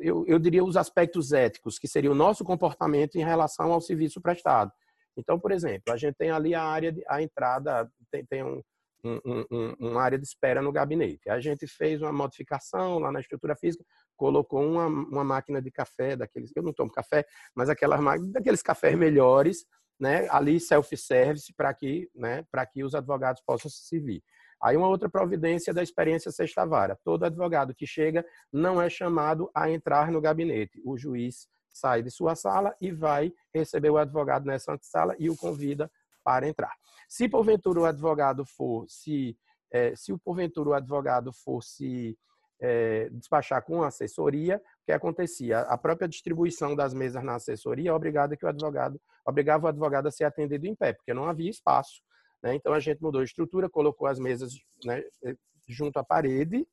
[0.00, 4.20] eu, eu diria, os aspectos éticos, que seria o nosso comportamento em relação ao serviço
[4.20, 4.72] prestado.
[5.16, 8.62] Então, por exemplo, a gente tem ali a área, de, a entrada, tem, tem um,
[9.04, 11.28] um, um, uma área de espera no gabinete.
[11.28, 13.84] A gente fez uma modificação lá na estrutura física,
[14.16, 18.00] colocou uma, uma máquina de café, daqueles, eu não tomo café, mas aquelas
[18.32, 19.64] daqueles cafés melhores,
[19.98, 24.22] né, ali self-service para que, né, para que os advogados possam se servir.
[24.62, 26.98] Aí uma outra providência da experiência sexta vara.
[27.02, 30.80] Todo advogado que chega não é chamado a entrar no gabinete.
[30.84, 35.36] O juiz sai de sua sala e vai receber o advogado nessa sala e o
[35.36, 35.90] convida
[36.22, 36.74] para entrar.
[37.08, 39.36] Se porventura o advogado for se
[39.72, 42.18] é, se o porventura o advogado fosse
[42.60, 45.60] é, despachar com assessoria, o que acontecia?
[45.60, 50.10] A própria distribuição das mesas na assessoria obrigava que o advogado obrigava o advogado a
[50.10, 52.02] ser atendido em pé, porque não havia espaço.
[52.42, 52.54] Né?
[52.54, 54.52] Então a gente mudou a estrutura, colocou as mesas
[54.84, 55.02] né,
[55.68, 56.66] junto à parede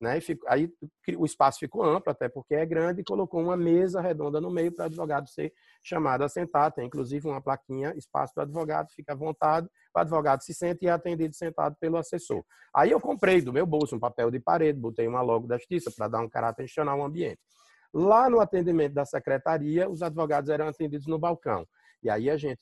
[0.00, 0.20] né?
[0.20, 0.70] Fico, aí
[1.16, 4.72] o espaço ficou amplo, até porque é grande, e colocou uma mesa redonda no meio
[4.72, 6.70] para advogado ser chamado a sentar.
[6.72, 10.88] Tem inclusive uma plaquinha, espaço para advogado, fica à vontade, o advogado se senta e
[10.88, 12.44] é atendido sentado pelo assessor.
[12.74, 15.90] Aí eu comprei do meu bolso um papel de parede, botei uma logo da justiça
[15.96, 17.40] para dar um caráter institucional ao ambiente.
[17.92, 21.66] Lá no atendimento da secretaria, os advogados eram atendidos no balcão.
[22.02, 22.60] E aí a gente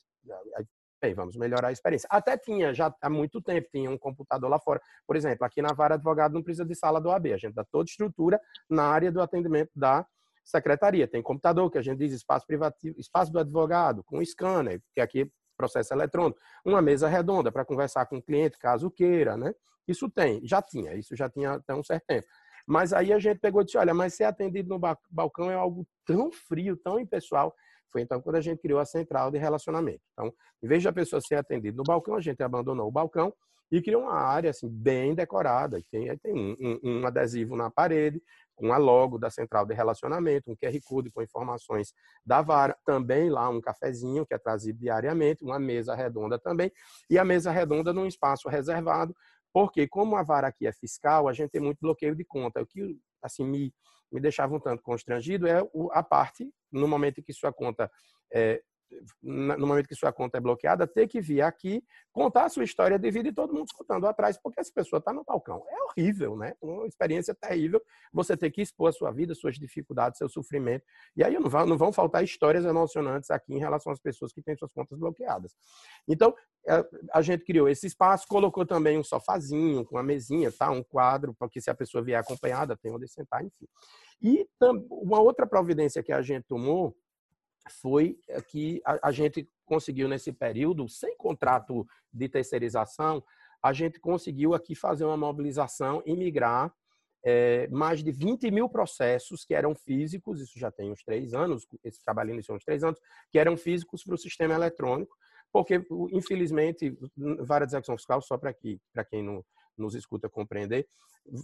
[1.03, 2.07] bem, vamos melhorar a experiência.
[2.09, 4.81] Até tinha, já há muito tempo, tinha um computador lá fora.
[5.05, 7.65] Por exemplo, aqui na vara advogado não precisa de sala do AB, a gente dá
[7.65, 8.39] toda estrutura
[8.69, 10.05] na área do atendimento da
[10.45, 11.05] secretaria.
[11.05, 15.21] Tem computador, que a gente diz espaço privativo, espaço do advogado, com scanner, que aqui
[15.23, 19.53] é processo eletrônico, uma mesa redonda para conversar com o cliente, caso queira, né?
[19.85, 22.27] Isso tem, já tinha, isso já tinha até um certo tempo.
[22.65, 24.79] Mas aí a gente pegou e disse, olha, mas ser atendido no
[25.11, 27.53] balcão é algo tão frio, tão impessoal,
[27.93, 30.01] foi então quando a gente criou a central de relacionamento.
[30.11, 33.33] Então, em vez de a pessoa ser atendida no balcão, a gente abandonou o balcão
[33.71, 35.79] e criou uma área assim bem decorada.
[35.89, 38.21] Tem, tem um, um, um adesivo na parede
[38.55, 41.93] com a logo da central de relacionamento, um QR Code com informações
[42.25, 46.71] da vara, também lá um cafezinho que é trazido diariamente, uma mesa redonda também,
[47.09, 49.15] e a mesa redonda num espaço reservado,
[49.51, 52.61] porque como a vara aqui é fiscal, a gente tem muito bloqueio de conta.
[52.61, 53.73] O que assim me
[54.13, 55.59] me deixava um tanto constrangido é
[55.91, 57.89] a parte, no momento em que sua conta
[58.31, 58.61] é,
[59.21, 62.97] no momento que sua conta é bloqueada, ter que vir aqui contar a sua história
[62.99, 65.63] de vida e todo mundo escutando atrás, porque essa pessoa está no balcão.
[65.67, 66.53] É horrível, né?
[66.61, 70.85] Uma experiência terrível você ter que expor a sua vida, suas dificuldades, seu sofrimento.
[71.15, 74.41] E aí não vão, não vão faltar histórias emocionantes aqui em relação às pessoas que
[74.41, 75.55] têm suas contas bloqueadas.
[76.07, 76.33] Então,
[76.67, 80.69] é, a gente criou esse espaço, colocou também um sofazinho com uma mesinha, tá?
[80.69, 83.67] um quadro, para que se a pessoa vier acompanhada, tem onde sentar, enfim.
[84.21, 84.47] E
[84.89, 86.95] uma outra providência que a gente tomou
[87.69, 88.17] foi
[88.49, 93.23] que a, gente conseguiu nesse período, sem contrato de terceirização,
[93.61, 96.73] a gente conseguiu aqui fazer uma mobilização e migrar
[97.25, 101.65] é, mais de 20 mil processos que eram físicos, isso já tem uns três anos,
[101.83, 102.99] esse trabalho iniciou uns três anos,
[103.31, 105.15] que eram físicos para o sistema eletrônico,
[105.51, 106.97] porque, infelizmente,
[107.39, 109.45] várias de execução fiscal, só para quem não,
[109.77, 110.85] nos escuta compreender,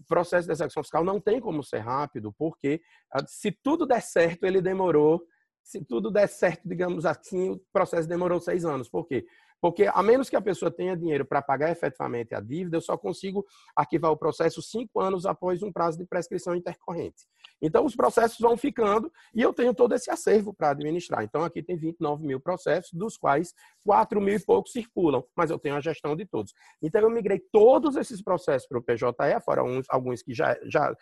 [0.08, 4.44] processo de execução fiscal não tem como ser rápido, porque ah, se tudo der certo,
[4.46, 5.22] ele demorou.
[5.63, 8.89] Se tudo der certo, digamos assim, o processo demorou seis anos.
[8.89, 9.26] Por quê?
[9.62, 12.98] Porque, a menos que a pessoa tenha dinheiro para pagar efetivamente a dívida, eu só
[12.98, 13.45] consigo
[13.76, 17.26] arquivar o processo cinco anos após um prazo de prescrição intercorrente.
[17.62, 21.24] Então, os processos vão ficando e eu tenho todo esse acervo para administrar.
[21.24, 23.54] Então, aqui tem 29 mil processos, dos quais
[23.86, 26.54] 4 mil e poucos circulam, mas eu tenho a gestão de todos.
[26.82, 30.95] Então, eu migrei todos esses processos para o PJE, fora uns, alguns que já, já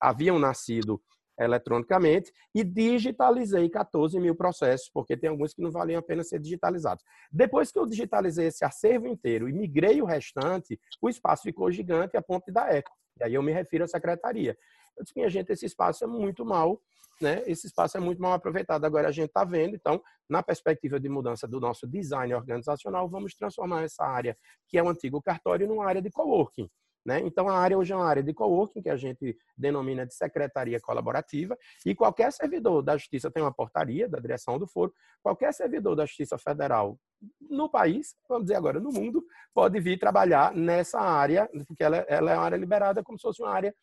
[0.00, 1.00] haviam nascido
[1.38, 6.38] eletronicamente e digitalizei 14 mil processos, porque tem alguns que não valiam a pena ser
[6.40, 7.04] digitalizados.
[7.30, 12.16] Depois que eu digitalizei esse acervo inteiro e migrei o restante, o espaço ficou gigante
[12.16, 12.90] a ponto de dar eco.
[13.20, 14.56] E aí eu me refiro à secretaria.
[14.96, 16.80] Eu disse, minha gente, esse espaço é muito mal,
[17.20, 17.42] né?
[17.46, 18.84] Esse espaço é muito mal aproveitado.
[18.84, 23.34] Agora a gente está vendo, então, na perspectiva de mudança do nosso design organizacional, vamos
[23.34, 24.36] transformar essa área,
[24.68, 26.68] que é o antigo cartório, numa área de coworking.
[27.04, 27.20] Né?
[27.20, 30.80] Então, a área hoje é uma área de coworking, que a gente denomina de secretaria
[30.80, 31.56] colaborativa,
[31.86, 36.04] e qualquer servidor da Justiça tem uma portaria da direção do foro, qualquer servidor da
[36.04, 36.98] Justiça Federal
[37.40, 42.30] no país, vamos dizer agora no mundo, pode vir trabalhar nessa área, porque ela, ela
[42.30, 43.74] é uma área liberada como se fosse uma área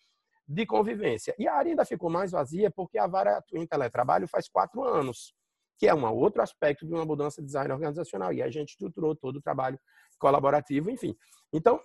[0.47, 1.33] de convivência.
[1.39, 5.33] E a área ainda ficou mais vazia porque a vara em teletrabalho faz quatro anos,
[5.77, 8.31] que é um outro aspecto de uma mudança de design organizacional.
[8.31, 9.79] E a gente estruturou todo o trabalho
[10.19, 11.15] colaborativo, enfim.
[11.51, 11.79] Então,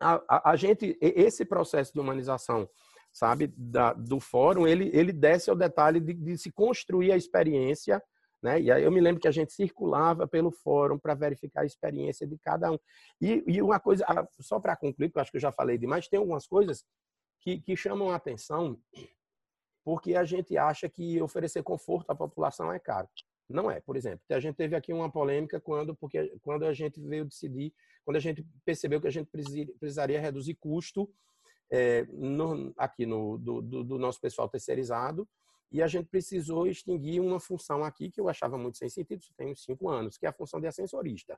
[0.00, 2.68] a, a, gente, esse processo de humanização,
[3.12, 8.02] sabe, da, do fórum, ele, ele desce ao detalhe de, de, se construir a experiência,
[8.42, 8.60] né?
[8.60, 12.26] E aí eu me lembro que a gente circulava pelo fórum para verificar a experiência
[12.26, 12.78] de cada um.
[13.20, 14.04] E, e uma coisa,
[14.40, 16.84] só para concluir, porque eu acho que eu já falei demais, tem algumas coisas
[17.40, 18.78] que, que chamam a atenção
[19.86, 23.08] porque a gente acha que oferecer conforto à população é caro.
[23.48, 24.20] Não é, por exemplo.
[24.28, 27.72] A gente teve aqui uma polêmica quando, porque, quando a gente veio decidir,
[28.06, 29.28] quando a gente percebeu que a gente
[29.80, 31.12] precisaria reduzir custo
[31.68, 35.28] é, no, aqui no, do, do, do, nosso pessoal terceirizado
[35.72, 39.34] e a gente precisou extinguir uma função aqui que eu achava muito sem sentido, isso
[39.36, 41.36] tem uns cinco anos, que é a função de ascensorista.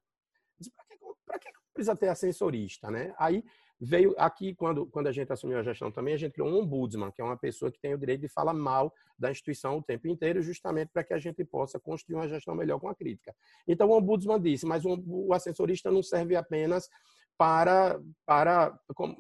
[1.25, 2.91] Para que, que precisa ter ascensorista?
[2.91, 3.15] Né?
[3.19, 3.43] Aí
[3.81, 7.11] veio aqui, quando, quando a gente assumiu a gestão também, a gente criou um ombudsman,
[7.13, 10.09] que é uma pessoa que tem o direito de falar mal da instituição o tempo
[10.09, 13.35] inteiro, justamente para que a gente possa construir uma gestão melhor com a crítica.
[13.67, 16.89] Então, o ombudsman disse, mas o, o assessorista não serve apenas
[17.37, 18.77] para, para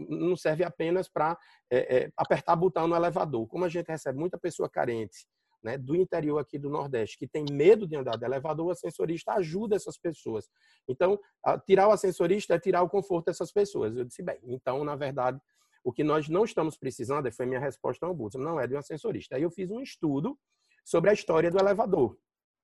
[0.08, 1.38] não serve apenas para
[1.70, 3.46] é, é, apertar botão no elevador.
[3.46, 5.26] Como a gente recebe muita pessoa carente
[5.68, 9.34] né, do interior aqui do Nordeste que tem medo de andar de elevador, o ascensorista
[9.34, 10.48] ajuda essas pessoas.
[10.88, 11.20] Então,
[11.66, 13.94] tirar o ascensorista é tirar o conforto dessas pessoas.
[13.94, 15.38] Eu disse, bem, então, na verdade,
[15.84, 18.78] o que nós não estamos precisando, foi minha resposta ao Ombudsman, não é de um
[18.78, 19.36] ascensorista.
[19.36, 20.38] Aí eu fiz um estudo
[20.86, 22.16] sobre a história do elevador.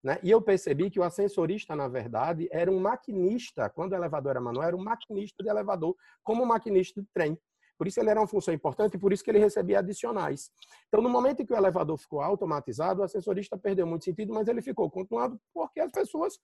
[0.02, 0.18] Né?
[0.22, 4.40] E eu percebi que o ascensorista, na verdade, era um maquinista, quando o elevador era
[4.40, 7.38] manual, era um maquinista de elevador, como um maquinista de trem.
[7.84, 10.50] Por isso ele era uma função importante e por isso que ele recebia adicionais.
[10.88, 14.48] Então, no momento em que o elevador ficou automatizado, o ascensorista perdeu muito sentido, mas
[14.48, 16.38] ele ficou continuado porque as pessoas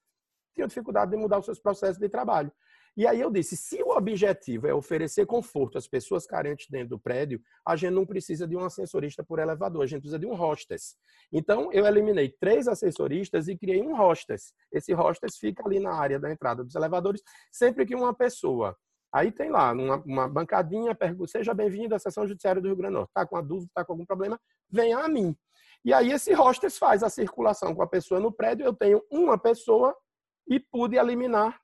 [0.55, 2.53] tinham dificuldade de mudar os seus processos de trabalho.
[2.95, 6.99] E aí eu disse, se o objetivo é oferecer conforto às pessoas carentes dentro do
[6.99, 10.35] prédio, a gente não precisa de um ascensorista por elevador, a gente precisa de um
[10.35, 10.95] hostess.
[11.33, 14.53] Então, eu eliminei três assessoristas e criei um hostess.
[14.71, 18.77] Esse hostess fica ali na área da entrada dos elevadores, sempre que uma pessoa
[19.13, 22.95] Aí tem lá uma, uma bancadinha, pergunta, seja bem-vindo à sessão judiciária do Rio Grande
[22.95, 23.11] do Norte.
[23.11, 25.37] Está com uma dúvida, está com algum problema, venha a mim.
[25.85, 28.65] E aí esse hostess faz a circulação com a pessoa no prédio.
[28.65, 29.97] Eu tenho uma pessoa
[30.47, 31.61] e pude eliminar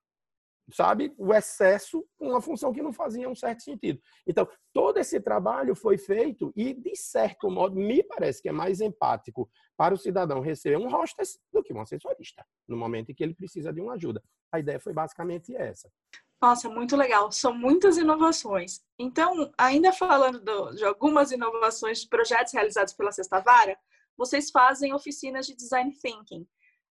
[0.73, 4.01] sabe, o excesso com uma função que não fazia um certo sentido.
[4.27, 8.81] Então, todo esse trabalho foi feito e, de certo modo, me parece que é mais
[8.81, 13.23] empático para o cidadão receber um hostess do que um assessorista, no momento em que
[13.23, 14.23] ele precisa de uma ajuda.
[14.53, 15.91] A ideia foi basicamente essa.
[16.40, 17.33] Nossa, muito legal.
[17.33, 18.83] São muitas inovações.
[18.99, 23.79] Então, ainda falando do, de algumas inovações de projetos realizados pela Sexta Vara,
[24.16, 26.46] vocês fazem oficinas de design thinking.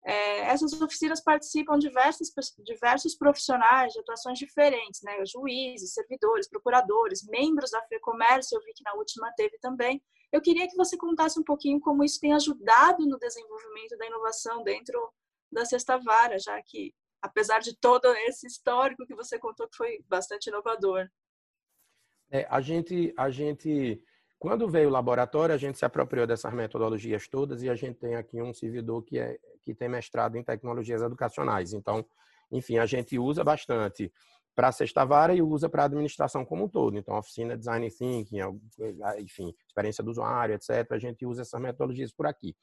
[0.05, 2.29] É, essas oficinas participam diversos,
[2.65, 5.25] diversos profissionais de atuações diferentes, né?
[5.25, 10.03] juízes, servidores, procuradores, membros da FEComércio, eu vi que na última teve também.
[10.31, 14.63] Eu queria que você contasse um pouquinho como isso tem ajudado no desenvolvimento da inovação
[14.63, 15.13] dentro
[15.49, 16.93] da Sexta Vara, já que,
[17.23, 21.07] apesar de todo esse histórico que você contou, que foi bastante inovador.
[22.29, 24.03] É, a gente, a gente,
[24.37, 28.15] quando veio o laboratório, a gente se apropriou dessas metodologias todas e a gente tem
[28.15, 31.71] aqui um servidor que é que tem mestrado em tecnologias educacionais.
[31.71, 32.05] Então,
[32.51, 34.11] enfim, a gente usa bastante
[34.53, 36.97] para a sexta vara e usa para a administração como um todo.
[36.97, 38.39] Então, oficina Design Thinking,
[39.19, 40.85] enfim, experiência do usuário, etc.
[40.91, 42.53] A gente usa essas metodologias por aqui.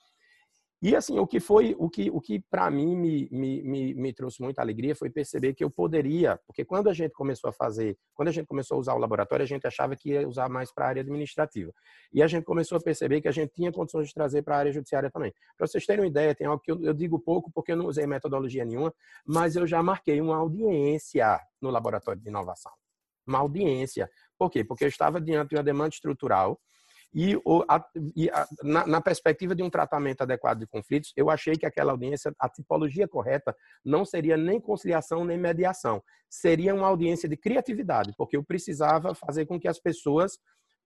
[0.82, 4.12] E assim, o que foi, o que, o que para mim me, me, me, me,
[4.14, 7.98] trouxe muita alegria foi perceber que eu poderia, porque quando a gente começou a fazer,
[8.14, 10.72] quando a gente começou a usar o laboratório, a gente achava que ia usar mais
[10.72, 11.70] para a área administrativa.
[12.10, 14.58] E a gente começou a perceber que a gente tinha condições de trazer para a
[14.58, 15.34] área judiciária também.
[15.54, 17.84] Para vocês terem uma ideia, tem algo que eu, eu digo pouco porque eu não
[17.84, 18.90] usei metodologia nenhuma,
[19.26, 22.72] mas eu já marquei uma audiência no laboratório de inovação.
[23.26, 24.10] Uma audiência.
[24.38, 24.64] Por quê?
[24.64, 26.58] Porque eu estava diante de uma demanda estrutural
[27.12, 31.28] e, o, a, e a, na, na, perspectiva de um tratamento adequado de conflitos, eu
[31.28, 36.02] achei que aquela audiência, a tipologia correta, não seria nem conciliação nem mediação.
[36.28, 40.38] Seria uma audiência de criatividade, porque eu precisava fazer com que as pessoas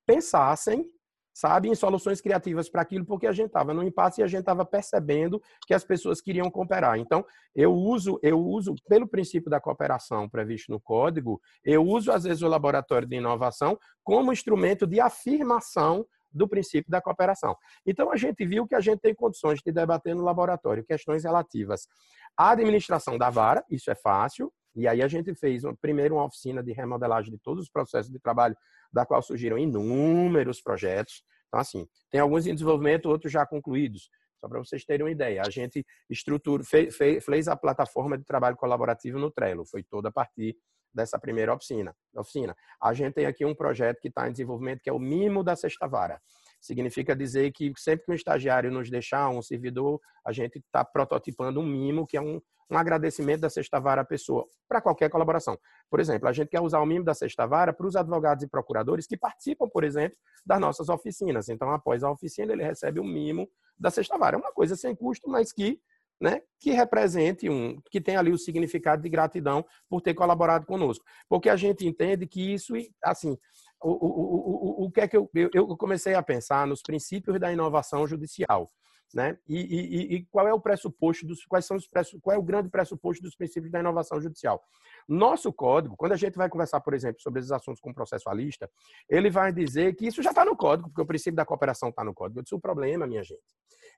[0.06, 0.86] pensassem
[1.34, 4.40] sabe, em soluções criativas para aquilo, porque a gente estava no impasse e a gente
[4.40, 6.96] estava percebendo que as pessoas queriam cooperar.
[6.96, 12.22] Então, eu uso, eu uso, pelo princípio da cooperação previsto no código, eu uso, às
[12.22, 17.56] vezes, o laboratório de inovação como instrumento de afirmação do princípio da cooperação.
[17.84, 21.88] Então, a gente viu que a gente tem condições de debater no laboratório questões relativas
[22.36, 26.62] à administração da vara, isso é fácil, e aí a gente fez primeiro uma oficina
[26.62, 28.56] de remodelagem de todos os processos de trabalho
[28.94, 31.22] da qual surgiram inúmeros projetos.
[31.48, 34.08] Então, assim, tem alguns em desenvolvimento, outros já concluídos.
[34.40, 38.56] Só para vocês terem uma ideia, a gente estrutura, fez, fez a plataforma de trabalho
[38.56, 40.56] colaborativo no Trello, foi toda a partir
[40.92, 41.94] dessa primeira oficina.
[42.14, 42.54] oficina.
[42.80, 45.56] A gente tem aqui um projeto que está em desenvolvimento, que é o Mimo da
[45.56, 46.20] Sexta Vara.
[46.60, 51.60] Significa dizer que sempre que um estagiário nos deixar, um servidor, a gente está prototipando
[51.60, 55.58] um mimo, que é um, um agradecimento da sexta vara à pessoa, para qualquer colaboração.
[55.90, 58.48] Por exemplo, a gente quer usar o mimo da sexta vara para os advogados e
[58.48, 61.48] procuradores que participam, por exemplo, das nossas oficinas.
[61.48, 63.48] Então, após a oficina, ele recebe o mimo
[63.78, 64.36] da sexta vara.
[64.36, 65.80] É uma coisa sem custo, mas que
[66.20, 71.04] né, que represente um, que tem ali o significado de gratidão por ter colaborado conosco.
[71.28, 72.72] Porque a gente entende que isso,
[73.02, 73.36] assim,
[73.82, 77.38] o, o, o, o, o que é que eu, eu comecei a pensar nos princípios
[77.38, 78.70] da inovação judicial
[79.14, 79.38] né?
[79.48, 81.88] E, e, e, qual é o pressuposto dos quais são os
[82.20, 84.62] qual é o grande pressuposto dos princípios da inovação judicial?
[85.08, 88.68] Nosso código, quando a gente vai conversar, por exemplo, sobre esses assuntos com o processualista,
[89.08, 92.02] ele vai dizer que isso já está no código, porque o princípio da cooperação está
[92.02, 92.40] no código.
[92.40, 93.40] Eu disse, o problema, minha gente,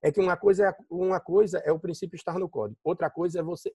[0.03, 3.41] é que uma coisa é, uma coisa é o princípio estar no código, outra coisa
[3.41, 3.73] é você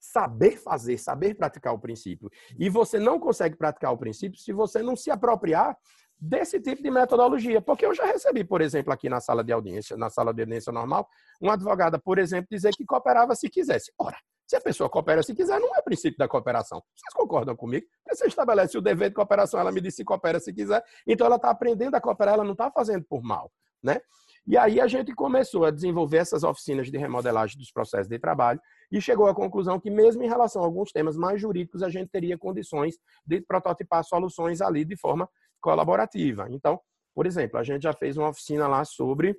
[0.00, 2.30] saber fazer, saber praticar o princípio.
[2.56, 5.76] E você não consegue praticar o princípio se você não se apropriar
[6.20, 7.60] desse tipo de metodologia.
[7.60, 10.72] Porque eu já recebi, por exemplo, aqui na sala de audiência, na sala de audiência
[10.72, 11.08] normal,
[11.40, 13.92] uma advogada, por exemplo, dizer que cooperava se quisesse.
[13.98, 14.16] Ora,
[14.48, 16.82] Se a pessoa coopera se quiser, não é princípio da cooperação.
[16.96, 17.86] Vocês concordam comigo?
[18.08, 20.82] Você estabelece o dever de cooperação, ela me diz se coopera se quiser.
[21.06, 23.52] Então ela está aprendendo a cooperar, ela não está fazendo por mal.
[23.82, 24.00] Né?
[24.46, 28.58] E aí a gente começou a desenvolver essas oficinas de remodelagem dos processos de trabalho
[28.90, 32.08] e chegou à conclusão que, mesmo em relação a alguns temas mais jurídicos, a gente
[32.08, 32.96] teria condições
[33.26, 35.28] de prototipar soluções ali de forma
[35.60, 36.46] colaborativa.
[36.50, 36.80] Então,
[37.14, 39.38] por exemplo, a gente já fez uma oficina lá sobre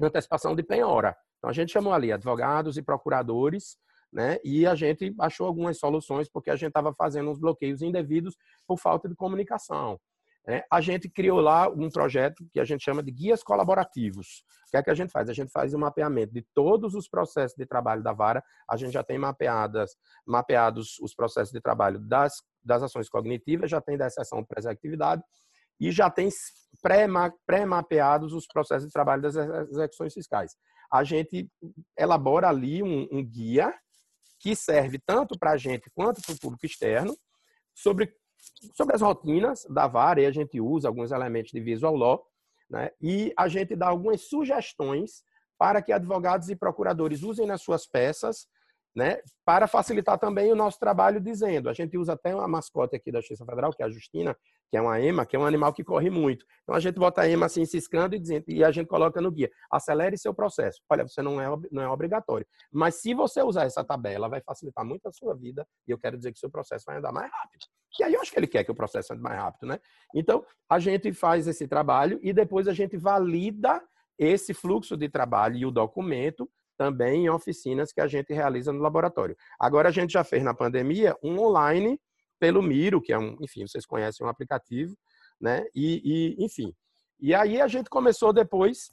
[0.00, 1.16] antecipação de penhora.
[1.38, 3.78] Então, a gente chamou ali advogados e procuradores
[4.12, 4.38] né?
[4.42, 8.36] E a gente achou algumas soluções porque a gente estava fazendo uns bloqueios indevidos
[8.66, 10.00] por falta de comunicação.
[10.48, 10.62] Né?
[10.70, 14.42] A gente criou lá um projeto que a gente chama de guias colaborativos.
[14.66, 15.28] O que é que a gente faz?
[15.28, 18.42] A gente faz um mapeamento de todos os processos de trabalho da vara.
[18.68, 19.94] A gente já tem mapeadas,
[20.26, 25.22] mapeados os processos de trabalho das, das ações cognitivas, já tem da exceção de preservatividade
[25.78, 26.30] e já tem
[27.46, 30.56] pré-mapeados os processos de trabalho das execuções fiscais.
[30.90, 31.46] A gente
[31.96, 33.72] elabora ali um, um guia
[34.40, 37.14] que serve tanto para a gente quanto para o público externo,
[37.74, 38.12] sobre,
[38.74, 42.26] sobre as rotinas da vara, e a gente usa alguns elementos de visual law,
[42.68, 42.90] né?
[43.00, 45.22] e a gente dá algumas sugestões
[45.58, 48.46] para que advogados e procuradores usem nas suas peças
[48.98, 53.12] né, para facilitar também o nosso trabalho, dizendo, a gente usa até uma mascote aqui
[53.12, 54.36] da Justiça Federal, que é a Justina,
[54.68, 56.44] que é uma ema, que é um animal que corre muito.
[56.64, 59.30] Então a gente bota a ema assim ciscando e dizendo, e a gente coloca no
[59.30, 60.80] guia, acelere seu processo.
[60.90, 64.84] Olha, você não é não é obrigatório, mas se você usar essa tabela, vai facilitar
[64.84, 67.66] muito a sua vida e eu quero dizer que seu processo vai andar mais rápido.
[67.98, 69.80] E aí eu acho que ele quer que o processo ande mais rápido, né?
[70.14, 73.82] Então a gente faz esse trabalho e depois a gente valida
[74.18, 78.80] esse fluxo de trabalho e o documento também em oficinas que a gente realiza no
[78.80, 79.36] laboratório.
[79.58, 82.00] Agora a gente já fez na pandemia um online
[82.38, 84.96] pelo Miro, que é um, enfim, vocês conhecem um aplicativo,
[85.40, 85.66] né?
[85.74, 86.72] E, e enfim.
[87.20, 88.90] E aí a gente começou depois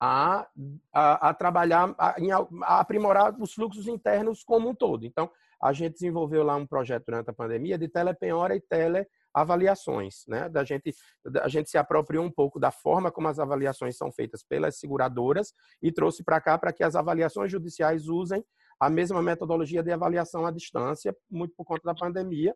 [0.00, 0.46] a,
[0.92, 2.14] a, a trabalhar, a,
[2.62, 5.04] a, aprimorar os fluxos internos como um todo.
[5.04, 5.30] Então,
[5.64, 10.46] a gente desenvolveu lá um projeto durante a pandemia de telepenhora e tele avaliações, né?
[10.50, 10.94] Da gente,
[11.42, 15.54] a gente se apropriou um pouco da forma como as avaliações são feitas pelas seguradoras
[15.82, 18.44] e trouxe para cá para que as avaliações judiciais usem
[18.78, 22.54] a mesma metodologia de avaliação à distância, muito por conta da pandemia.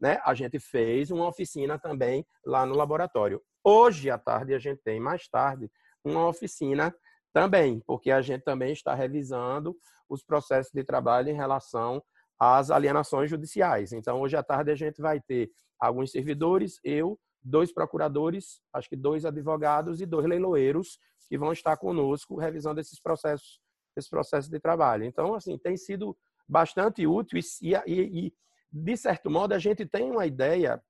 [0.00, 0.20] Né?
[0.24, 3.40] A gente fez uma oficina também lá no laboratório.
[3.62, 5.70] Hoje à tarde a gente tem mais tarde
[6.04, 6.92] uma oficina
[7.32, 9.76] também, porque a gente também está revisando
[10.08, 12.02] os processos de trabalho em relação
[12.40, 13.92] às alienações judiciais.
[13.92, 18.96] Então, hoje à tarde a gente vai ter alguns servidores, eu, dois procuradores, acho que
[18.96, 23.60] dois advogados e dois leiloeiros que vão estar conosco revisando esses processos,
[23.96, 25.04] esses processos de trabalho.
[25.04, 26.16] Então, assim, tem sido
[26.48, 28.34] bastante útil e, e, e
[28.72, 30.80] de certo modo, a gente tem uma ideia,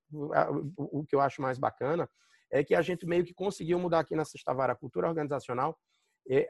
[0.76, 2.08] o que eu acho mais bacana,
[2.52, 5.78] é que a gente meio que conseguiu mudar aqui na Sexta Vara a cultura organizacional.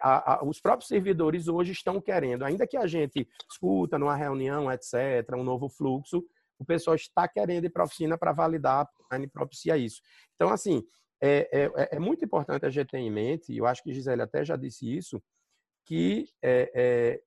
[0.03, 4.71] A, a, os próprios servidores hoje estão querendo, ainda que a gente escuta numa reunião,
[4.71, 6.23] etc., um novo fluxo,
[6.59, 10.03] o pessoal está querendo ir para a oficina para validar, a propicia isso.
[10.35, 10.83] Então, assim,
[11.23, 14.23] é, é, é, muito importante a gente ter em mente, e eu acho que Gisele
[14.23, 15.23] até já disse isso,
[15.87, 17.21] que é, é,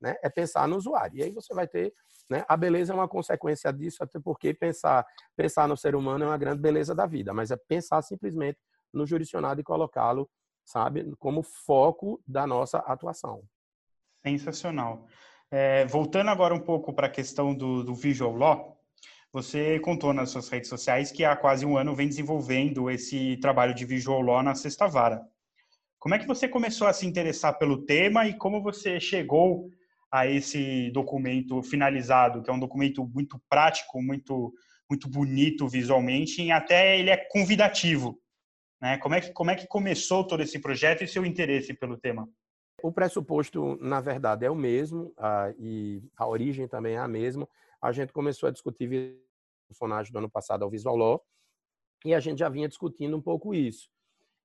[0.00, 1.18] né, é pensar no usuário.
[1.18, 1.92] E aí você vai ter.
[2.28, 5.06] Né, a beleza é uma consequência disso, até porque pensar,
[5.36, 8.58] pensar no ser humano é uma grande beleza da vida, mas é pensar simplesmente
[8.92, 10.28] no jurisdicionado e colocá-lo,
[10.64, 13.42] sabe, como foco da nossa atuação.
[14.22, 15.06] Sensacional.
[15.50, 18.80] É, voltando agora um pouco para a questão do, do Visual Law,
[19.32, 23.74] você contou nas suas redes sociais que há quase um ano vem desenvolvendo esse trabalho
[23.74, 25.20] de Visual Law na Sexta Vara.
[25.98, 29.70] Como é que você começou a se interessar pelo tema e como você chegou
[30.10, 34.52] a esse documento finalizado, que é um documento muito prático, muito
[34.88, 38.18] muito bonito visualmente e até ele é convidativo.
[38.84, 38.98] Né?
[38.98, 42.28] Como, é que, como é que começou todo esse projeto e seu interesse pelo tema?
[42.82, 45.10] O pressuposto, na verdade, é o mesmo,
[45.58, 47.48] e a origem também é a mesma.
[47.80, 49.18] A gente começou a discutir
[49.66, 51.24] personagem do ano passado ao Visual Law,
[52.04, 53.88] e a gente já vinha discutindo um pouco isso.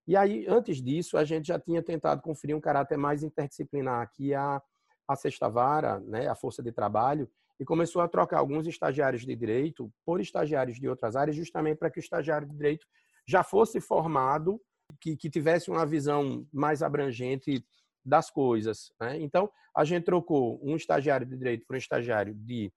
[0.07, 4.33] E aí, antes disso, a gente já tinha tentado conferir um caráter mais interdisciplinar aqui
[4.33, 4.61] a,
[5.05, 7.29] a Sexta Vara, né, a Força de Trabalho,
[7.59, 11.91] e começou a trocar alguns estagiários de direito por estagiários de outras áreas, justamente para
[11.91, 12.87] que o estagiário de direito
[13.29, 14.59] já fosse formado,
[14.99, 17.63] que, que tivesse uma visão mais abrangente
[18.03, 18.91] das coisas.
[18.99, 19.19] Né?
[19.21, 22.73] Então, a gente trocou um estagiário de direito por um estagiário de,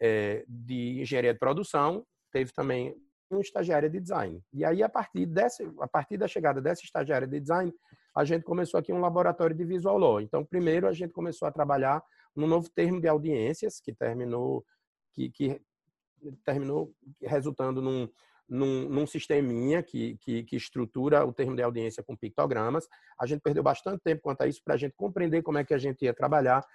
[0.00, 2.96] é, de engenharia de produção, teve também
[3.30, 4.42] um estagiário de design.
[4.54, 7.70] E aí, a partir, desse, a partir da chegada dessa estagiária de design,
[8.16, 10.18] a gente começou aqui um laboratório de visual law.
[10.18, 12.02] Então, primeiro, a gente começou a trabalhar
[12.34, 14.64] no novo termo de audiências, que terminou,
[15.12, 15.60] que, que
[16.42, 16.90] terminou
[17.22, 18.08] resultando num,
[18.50, 22.88] num, num sisteminha que, que, que, estrutura o termo de audiência com pictogramas.
[23.18, 25.72] A gente perdeu bastante tempo quanto a isso para a gente compreender como é que
[25.72, 26.66] a gente ia trabalhar.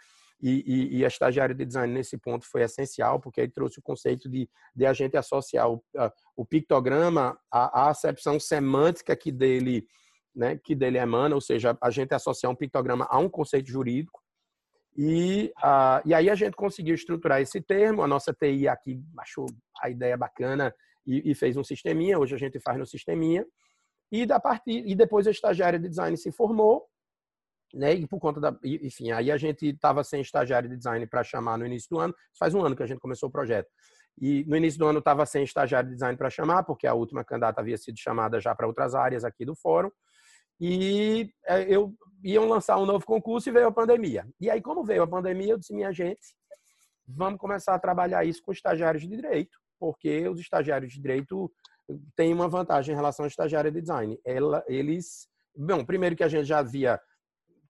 [0.42, 3.82] E, e, e, a estagiária de design nesse ponto foi essencial, porque ele trouxe o
[3.82, 9.32] conceito de, de a gente associar o, a, o pictograma à, à acepção semântica que
[9.32, 9.88] dele,
[10.36, 14.22] né, que dele emana, ou seja, a gente associar um pictograma a um conceito jurídico.
[14.98, 15.54] E,
[16.06, 19.46] e aí a gente conseguiu estruturar esse termo, a nossa TI aqui achou
[19.82, 20.74] a ideia bacana
[21.06, 23.46] e, e fez um sisteminha, hoje a gente faz no sisteminha.
[24.12, 26.88] E, da partir, e depois a estagiária de design se formou
[27.76, 27.94] né?
[27.94, 31.58] E por conta da, enfim, aí a gente estava sem estagiário de design para chamar
[31.58, 32.16] no início do ano.
[32.40, 33.68] Faz um ano que a gente começou o projeto.
[34.18, 37.24] E no início do ano estava sem estagiário de design para chamar, porque a última
[37.24, 39.92] candidata havia sido chamada já para outras áreas aqui do fórum.
[40.60, 41.94] E é, eu
[42.24, 44.26] iam lançar um novo concurso e veio a pandemia.
[44.40, 46.34] E aí, como veio a pandemia, eu disse, minha gente,
[47.06, 51.52] vamos começar a trabalhar isso com estagiários de direito, porque os estagiários de direito
[52.16, 54.20] têm uma vantagem em relação ao estagiário de design.
[54.26, 57.00] Ela, eles, bom, primeiro que a gente já havia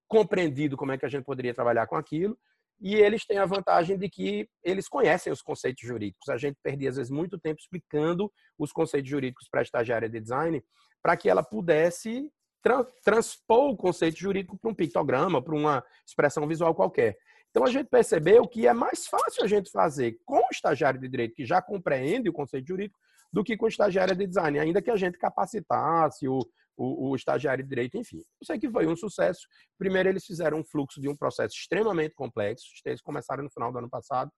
[0.08, 2.38] compreendido como é que a gente poderia trabalhar com aquilo.
[2.80, 6.28] E eles têm a vantagem de que eles conhecem os conceitos jurídicos.
[6.30, 10.20] A gente perdia, às vezes, muito tempo explicando os conceitos jurídicos para a estagiária de
[10.20, 10.62] design,
[11.01, 12.30] para que ela pudesse
[12.62, 17.16] tra transpor o conceito jurídico para um pictograma, para uma expressão visual qualquer.
[17.56, 21.08] Então, a gente percebeu que é mais fácil a gente fazer com o estagiário de
[21.08, 22.99] direito, que já compreende o conceito jurídico,
[23.32, 26.39] do que com o estagiário de design, ainda que a gente capacitasse o,
[26.76, 28.18] o, o, estagiário de direito, enfim.
[28.18, 29.47] Eu sei que foi um sucesso.
[29.78, 32.66] Primeiro, eles fizeram um fluxo de um processo extremamente complexo.
[32.84, 34.30] Eles começaram no final do ano passado,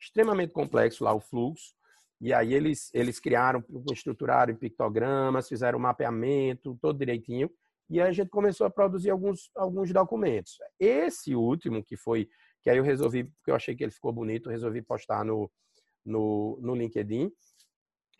[0.00, 1.74] extremamente complexo lá o fluxo.
[2.22, 3.62] E aí eles, eles criaram,
[3.92, 7.50] estruturaram pictogramas, fizeram um mapeamento, todo direitinho.
[7.90, 10.56] E aí a gente começou a produzir alguns, alguns documentos.
[10.80, 12.26] Esse último, que foi,
[12.62, 15.50] que aí eu resolvi, porque eu achei que ele ficou bonito, resolvi postar no,
[16.04, 17.30] no, no LinkedIn,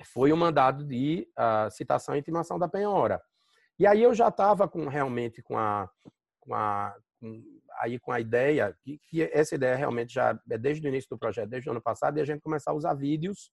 [0.05, 3.23] foi o mandado de uh, citação e intimação da penhora.
[3.79, 5.89] E aí eu já estava com realmente com a,
[6.41, 7.43] com a com,
[7.81, 11.19] aí com a ideia que, que, essa ideia realmente já é desde o início do
[11.19, 13.53] projeto, desde o ano passado, e a gente começar a usar vídeos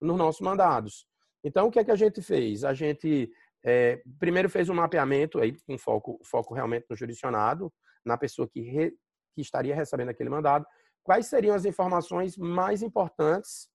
[0.00, 1.06] nos nossos mandados.
[1.42, 2.64] Então o que é que a gente fez?
[2.64, 3.30] A gente
[3.64, 7.72] é, primeiro fez um mapeamento aí com foco foco realmente no jurisdicionado,
[8.04, 8.92] na pessoa que, re,
[9.34, 10.66] que estaria recebendo aquele mandado.
[11.02, 13.68] Quais seriam as informações mais importantes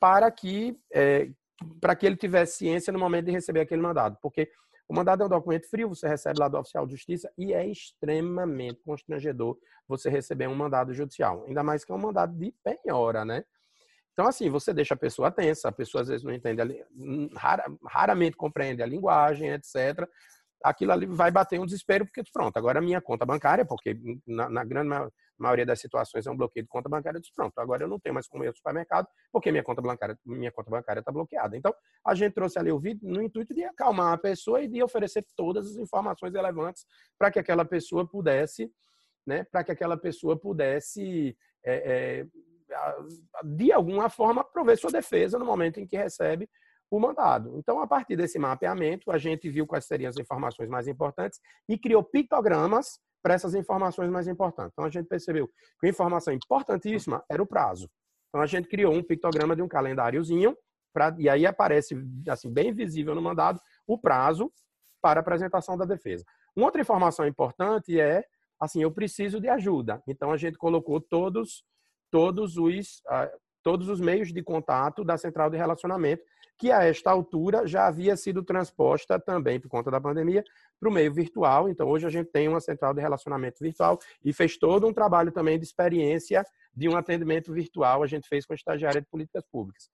[0.00, 1.30] para que é,
[1.80, 4.16] para que ele tivesse ciência no momento de receber aquele mandado?
[4.22, 4.50] Porque
[4.88, 7.64] o mandado é um documento frio, você recebe lá do oficial de justiça e é
[7.66, 9.56] extremamente constrangedor
[9.86, 13.44] você receber um mandado judicial, ainda mais que é um mandado de penhora, né?
[14.12, 16.84] Então, assim, você deixa a pessoa tensa, a pessoa às vezes não entende,
[17.36, 20.08] rara, raramente compreende a linguagem, etc
[20.62, 23.96] aquilo ali vai bater um desespero, porque pronto, agora a minha conta bancária, porque
[24.26, 24.90] na, na grande
[25.38, 28.14] maioria das situações é um bloqueio de conta bancária, eu pronto, agora eu não tenho
[28.14, 31.56] mais como ir ao supermercado, porque minha conta bancária minha conta bancária está bloqueada.
[31.56, 31.74] Então,
[32.06, 35.24] a gente trouxe ali o vídeo no intuito de acalmar a pessoa e de oferecer
[35.34, 36.84] todas as informações relevantes
[37.18, 38.70] para que aquela pessoa pudesse,
[39.26, 42.26] né, para que aquela pessoa pudesse é, é,
[43.44, 46.48] de alguma forma prover sua defesa no momento em que recebe
[46.90, 47.56] o mandado.
[47.56, 51.38] Então, a partir desse mapeamento, a gente viu quais seriam as informações mais importantes
[51.68, 54.72] e criou pictogramas para essas informações mais importantes.
[54.72, 57.88] Então, a gente percebeu que a informação importantíssima era o prazo.
[58.28, 60.56] Então, a gente criou um pictograma de um calendáriozinho,
[60.92, 61.96] pra, e aí aparece
[62.28, 64.52] assim bem visível no mandado o prazo
[65.00, 66.24] para apresentação da defesa.
[66.56, 68.24] Uma outra informação importante é,
[68.58, 70.02] assim, eu preciso de ajuda.
[70.08, 71.62] Então, a gente colocou todos,
[72.10, 73.30] todos os, uh,
[73.62, 76.22] todos os meios de contato da central de relacionamento
[76.60, 80.44] que a esta altura já havia sido transposta também por conta da pandemia
[80.78, 81.70] para o meio virtual.
[81.70, 85.32] Então, hoje a gente tem uma central de relacionamento virtual e fez todo um trabalho
[85.32, 86.44] também de experiência
[86.76, 89.88] de um atendimento virtual, a gente fez com a estagiária de políticas públicas.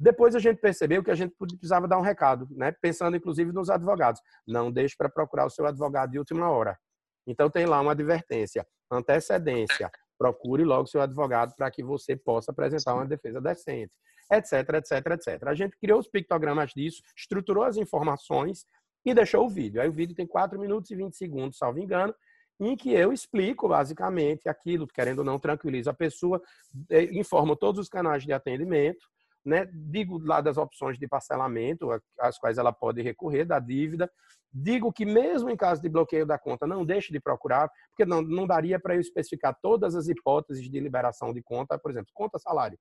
[0.00, 2.72] Depois a gente percebeu que a gente precisava dar um recado, né?
[2.80, 4.22] pensando inclusive nos advogados.
[4.46, 6.78] Não deixe para procurar o seu advogado de última hora.
[7.26, 9.90] Então tem lá uma advertência, antecedência.
[10.16, 13.92] Procure logo seu advogado para que você possa apresentar uma defesa decente
[14.30, 15.48] etc, etc, etc.
[15.48, 18.64] A gente criou os pictogramas disso, estruturou as informações
[19.04, 19.80] e deixou o vídeo.
[19.80, 22.14] Aí o vídeo tem 4 minutos e 20 segundos, salvo engano,
[22.60, 26.42] em que eu explico basicamente aquilo, querendo ou não, tranquilizo a pessoa,
[26.90, 29.06] eh, informo todos os canais de atendimento,
[29.44, 29.68] né?
[29.72, 34.10] digo lá das opções de parcelamento, às quais ela pode recorrer, da dívida,
[34.52, 38.20] digo que mesmo em caso de bloqueio da conta, não deixe de procurar, porque não,
[38.20, 42.38] não daria para eu especificar todas as hipóteses de liberação de conta, por exemplo, conta
[42.38, 42.78] salário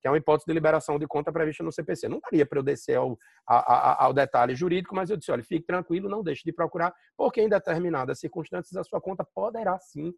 [0.00, 2.08] que é uma hipótese de liberação de conta prevista no CPC.
[2.08, 5.66] Não daria para eu descer ao, ao, ao, detalhe jurídico, mas eu disse, olha, fique
[5.66, 10.12] tranquilo, não deixe de procurar, porque em determinadas circunstâncias a sua conta poderá sim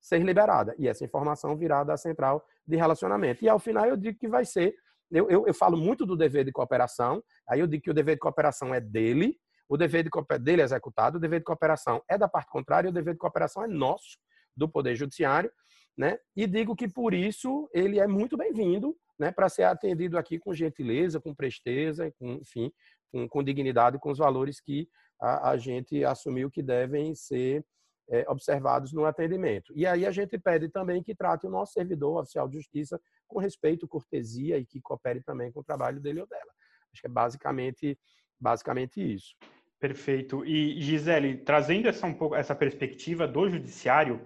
[0.00, 0.74] ser liberada.
[0.78, 3.44] E essa informação virá da central de relacionamento.
[3.44, 4.74] E ao final eu digo que vai ser,
[5.10, 8.14] eu, eu, eu falo muito do dever de cooperação, aí eu digo que o dever
[8.14, 9.36] de cooperação é dele,
[9.68, 12.92] o dever de dele é executado, o dever de cooperação é da parte contrária, o
[12.92, 14.18] dever de cooperação é nosso,
[14.56, 15.50] do Poder Judiciário,
[15.96, 16.18] né?
[16.34, 19.30] E digo que por isso ele é muito bem-vindo, né?
[19.30, 22.72] Para ser atendido aqui com gentileza, com presteza, com, enfim,
[23.12, 24.88] com, com dignidade, com os valores que
[25.20, 27.64] a, a gente assumiu que devem ser
[28.10, 29.72] é, observados no atendimento.
[29.74, 33.38] E aí a gente pede também que trate o nosso servidor oficial de justiça com
[33.38, 36.52] respeito, cortesia e que coopere também com o trabalho dele ou dela.
[36.92, 37.98] Acho que é basicamente,
[38.38, 39.34] basicamente isso.
[39.80, 40.44] Perfeito.
[40.44, 44.20] E Gisele, trazendo essa, um pouco, essa perspectiva do judiciário,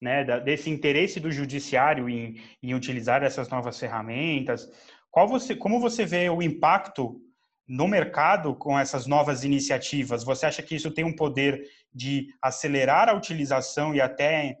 [0.00, 4.68] né, desse interesse do judiciário em, em utilizar essas novas ferramentas,
[5.10, 7.20] qual você, como você vê o impacto
[7.68, 10.24] no mercado com essas novas iniciativas?
[10.24, 14.56] Você acha que isso tem um poder de acelerar a utilização e até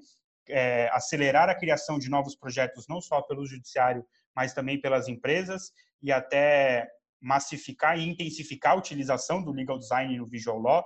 [0.48, 5.72] é, acelerar a criação de novos projetos, não só pelo judiciário, mas também pelas empresas,
[6.02, 6.88] e até
[7.20, 10.84] massificar e intensificar a utilização do legal design no visual law?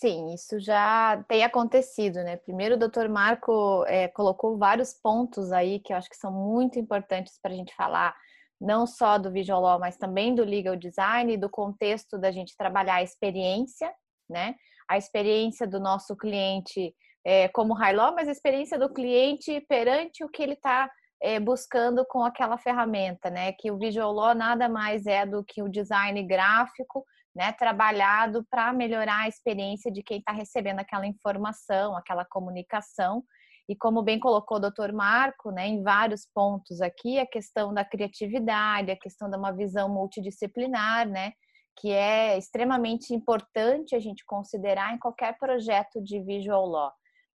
[0.00, 2.38] Sim, isso já tem acontecido, né?
[2.38, 6.78] Primeiro, o doutor Marco é, colocou vários pontos aí que eu acho que são muito
[6.78, 8.16] importantes para a gente falar
[8.58, 12.94] não só do visual law, mas também do legal design, do contexto da gente trabalhar
[12.94, 13.92] a experiência,
[14.28, 14.54] né?
[14.88, 20.24] A experiência do nosso cliente é, como high law, mas a experiência do cliente perante
[20.24, 20.90] o que ele está
[21.22, 23.52] é, buscando com aquela ferramenta, né?
[23.52, 27.52] Que o visual law nada mais é do que o design gráfico, né?
[27.52, 33.22] Trabalhado para melhorar a experiência de quem está recebendo aquela informação, aquela comunicação
[33.70, 37.84] e como bem colocou o doutor Marco, né, em vários pontos aqui, a questão da
[37.84, 41.32] criatividade, a questão de uma visão multidisciplinar, né,
[41.78, 46.92] que é extremamente importante a gente considerar em qualquer projeto de visual law.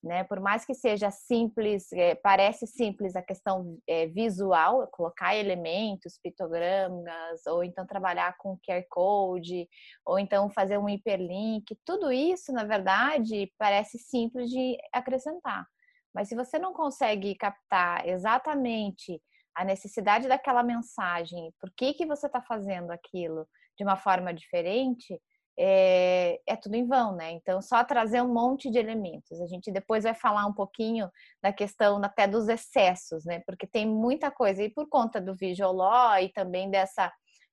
[0.04, 0.24] Né?
[0.24, 7.46] Por mais que seja simples, é, parece simples a questão é, visual, colocar elementos, pictogramas,
[7.46, 9.70] ou então trabalhar com QR Code,
[10.04, 15.68] ou então fazer um hiperlink, tudo isso, na verdade, parece simples de acrescentar.
[16.14, 19.22] Mas se você não consegue captar exatamente
[19.56, 23.48] a necessidade daquela mensagem, por que, que você está fazendo aquilo
[23.78, 25.20] de uma forma diferente,
[25.58, 27.32] é, é, tudo em vão, né?
[27.32, 29.40] Então, só trazer um monte de elementos.
[29.42, 31.10] A gente depois vai falar um pouquinho
[31.42, 33.42] da questão até dos excessos, né?
[33.46, 37.12] Porque tem muita coisa, e por conta do visual law e também dessa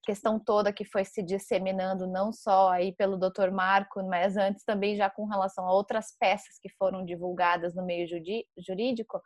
[0.08, 3.50] questão toda que foi se disseminando não só aí pelo Dr.
[3.52, 8.08] Marco, mas antes também já com relação a outras peças que foram divulgadas no meio
[8.56, 9.20] jurídico,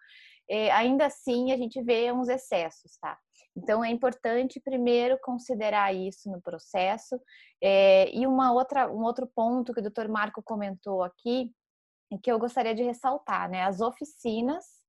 [0.53, 3.19] eh, ainda assim a gente vê uns excessos, tá?
[3.57, 7.19] Então é importante primeiro considerar isso no processo.
[7.63, 10.09] Eh, e uma outra, um outro ponto que o Dr.
[10.09, 11.51] Marco comentou aqui,
[12.23, 13.63] que eu gostaria de ressaltar, né?
[13.63, 14.83] As oficinas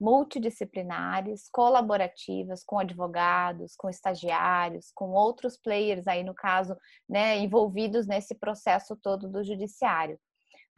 [0.00, 6.74] multidisciplinares, colaborativas com advogados, com estagiários, com outros players aí no caso,
[7.06, 10.18] né, envolvidos nesse processo todo do judiciário.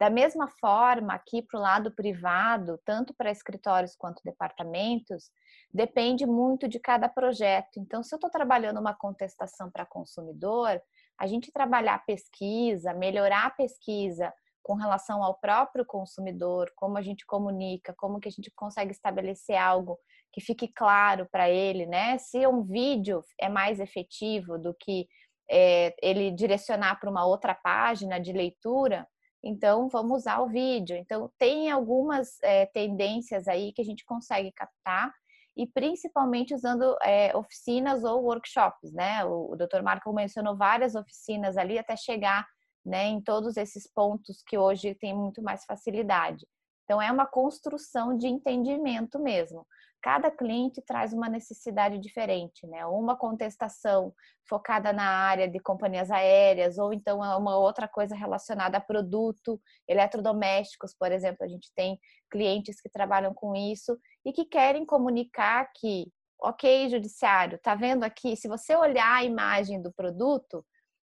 [0.03, 5.31] Da mesma forma, aqui para o lado privado, tanto para escritórios quanto departamentos,
[5.73, 7.79] depende muito de cada projeto.
[7.79, 10.81] Então, se eu estou trabalhando uma contestação para consumidor,
[11.17, 17.25] a gente trabalhar pesquisa, melhorar a pesquisa, com relação ao próprio consumidor, como a gente
[17.25, 19.97] comunica, como que a gente consegue estabelecer algo
[20.33, 22.17] que fique claro para ele, né?
[22.17, 25.07] Se um vídeo é mais efetivo do que
[25.49, 29.07] é, ele direcionar para uma outra página de leitura,
[29.43, 30.95] então vamos usar o vídeo.
[30.95, 35.11] Então tem algumas é, tendências aí que a gente consegue captar
[35.55, 39.23] e principalmente usando é, oficinas ou workshops, né?
[39.25, 39.83] O, o Dr.
[39.83, 42.47] Marco mencionou várias oficinas ali até chegar
[42.85, 46.45] né, em todos esses pontos que hoje tem muito mais facilidade.
[46.83, 49.65] Então, é uma construção de entendimento mesmo.
[50.03, 52.85] Cada cliente traz uma necessidade diferente, né?
[52.85, 54.13] Uma contestação
[54.45, 59.61] focada na área de companhias aéreas, ou então é uma outra coisa relacionada a produto,
[59.87, 61.45] eletrodomésticos, por exemplo.
[61.45, 61.97] A gente tem
[62.29, 68.35] clientes que trabalham com isso e que querem comunicar que, ok, judiciário, tá vendo aqui?
[68.35, 70.65] Se você olhar a imagem do produto,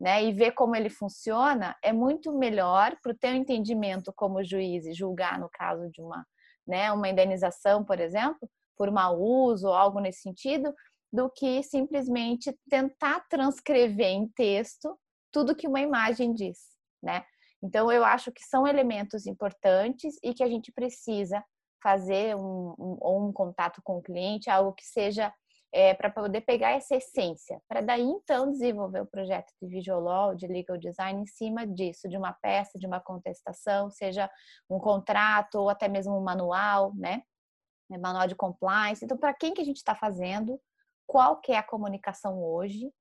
[0.01, 4.86] né, e ver como ele funciona, é muito melhor para o teu entendimento como juiz
[4.86, 6.24] e julgar no caso de uma,
[6.66, 8.49] né, uma indenização, por exemplo,
[8.79, 10.72] por mau uso ou algo nesse sentido,
[11.12, 14.97] do que simplesmente tentar transcrever em texto
[15.33, 16.59] tudo que uma imagem diz,
[17.03, 17.24] né?
[17.62, 21.43] Então eu acho que são elementos importantes e que a gente precisa
[21.83, 25.33] fazer um, um, um contato com o cliente, algo que seja
[25.72, 30.47] é, para poder pegar essa essência, para daí então desenvolver o projeto de visual de
[30.47, 34.31] legal design em cima disso, de uma peça, de uma contestação, seja
[34.68, 37.22] um contrato ou até mesmo um manual, né?
[37.91, 39.05] É, manual de compliance.
[39.05, 40.61] Então, para quem que a gente está fazendo?
[41.07, 42.93] Qual que é a comunicação hoje?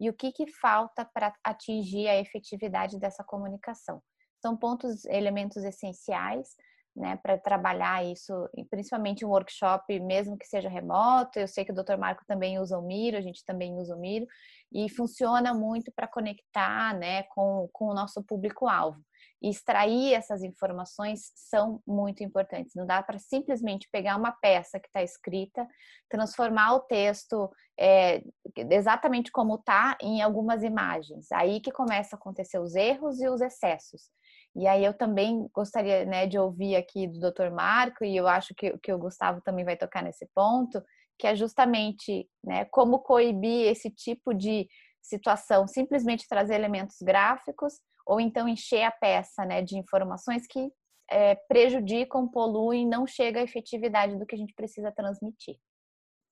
[0.00, 4.02] E o que, que falta para atingir a efetividade dessa comunicação?
[4.40, 6.56] São pontos, elementos essenciais
[6.94, 8.32] né, para trabalhar isso,
[8.68, 11.38] principalmente um workshop, mesmo que seja remoto.
[11.38, 11.96] Eu sei que o Dr.
[11.96, 14.26] Marco também usa o Miro, a gente também usa o Miro,
[14.72, 19.00] e funciona muito para conectar né, com, com o nosso público-alvo.
[19.42, 22.74] E extrair essas informações são muito importantes.
[22.76, 25.66] Não dá para simplesmente pegar uma peça que está escrita,
[26.08, 28.22] transformar o texto é,
[28.70, 31.32] exatamente como está em algumas imagens.
[31.32, 34.10] Aí que começa a acontecer os erros e os excessos.
[34.54, 37.50] E aí eu também gostaria né, de ouvir aqui do Dr.
[37.50, 40.82] Marco, e eu acho que, que o Gustavo também vai tocar nesse ponto,
[41.18, 44.68] que é justamente né, como coibir esse tipo de
[45.02, 47.74] situação, simplesmente trazer elementos gráficos
[48.06, 50.70] ou então encher a peça né, de informações que
[51.10, 55.58] é, prejudicam, poluem, não chega à efetividade do que a gente precisa transmitir.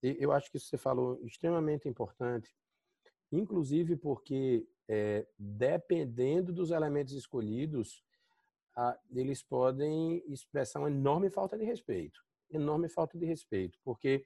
[0.02, 2.48] Eu acho que isso você falou extremamente importante,
[3.30, 8.02] inclusive porque é, dependendo dos elementos escolhidos,
[9.14, 12.20] eles podem expressar uma enorme falta de respeito.
[12.50, 14.24] Enorme falta de respeito, porque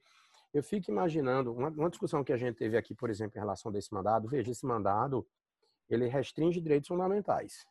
[0.55, 3.69] eu fico imaginando, uma, uma, discussão que a gente teve aqui, por exemplo, em relação
[3.69, 5.27] desse mandado, veja, esse mandado,
[5.89, 7.65] ele restringe direitos fundamentais.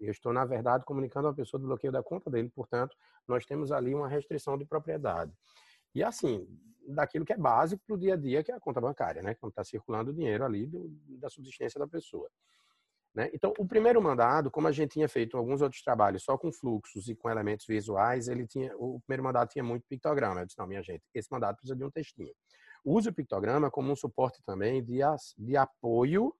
[0.00, 2.96] Eu estou, na verdade, comunicando a pessoa do bloqueio da conta dele, portanto,
[3.28, 5.36] nós temos ali uma restrição de propriedade.
[5.94, 6.48] E assim,
[6.88, 9.34] daquilo que é básico para o dia a dia, que é a conta bancária, né?
[9.34, 12.30] Quando está circulando o dinheiro ali do, da subsistência da pessoa.
[13.14, 13.30] Né?
[13.32, 17.08] Então, o primeiro mandado, como a gente tinha feito alguns outros trabalhos só com fluxos
[17.08, 20.40] e com elementos visuais, ele tinha, o primeiro mandado tinha muito pictograma.
[20.40, 22.34] Eu disse, não, minha gente, esse mandado precisa de um textinho.
[22.84, 24.98] Use o pictograma como um suporte também de,
[25.38, 26.34] de apoio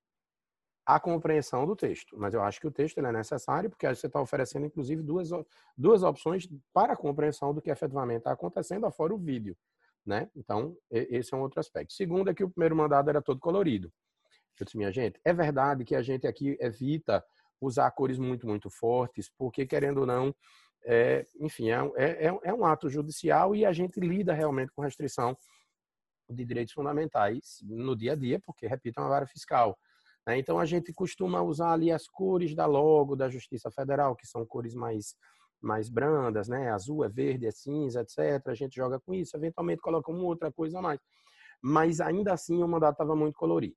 [0.85, 2.17] à compreensão do texto.
[2.19, 5.31] Mas eu acho que o texto é necessário, porque você está oferecendo, inclusive, duas,
[5.77, 9.57] duas opções para a compreensão do que efetivamente está acontecendo, afora o vídeo.
[10.05, 10.29] Né?
[10.35, 11.95] Então, esse é um outro aspecto.
[11.95, 13.91] Segundo é que o primeiro mandado era todo colorido.
[14.61, 17.25] Eu disse, minha gente, é verdade que a gente aqui evita
[17.61, 20.35] usar cores muito, muito fortes, porque, querendo ou não,
[20.85, 24.83] é, enfim, é, é, é, é um ato judicial e a gente lida realmente com
[24.83, 25.37] restrição
[26.29, 29.79] de direitos fundamentais no dia a dia, porque, repito, é uma vara fiscal.
[30.27, 30.39] Né?
[30.39, 34.45] Então, a gente costuma usar ali as cores da logo da Justiça Federal, que são
[34.47, 35.15] cores mais
[35.65, 36.71] mais brandas, né?
[36.71, 38.47] Azul é verde, é cinza, etc.
[38.49, 41.01] A gente joga com isso, eventualmente coloca uma outra coisa a mais.
[41.63, 43.75] Mas ainda assim o mandato estava muito colorido.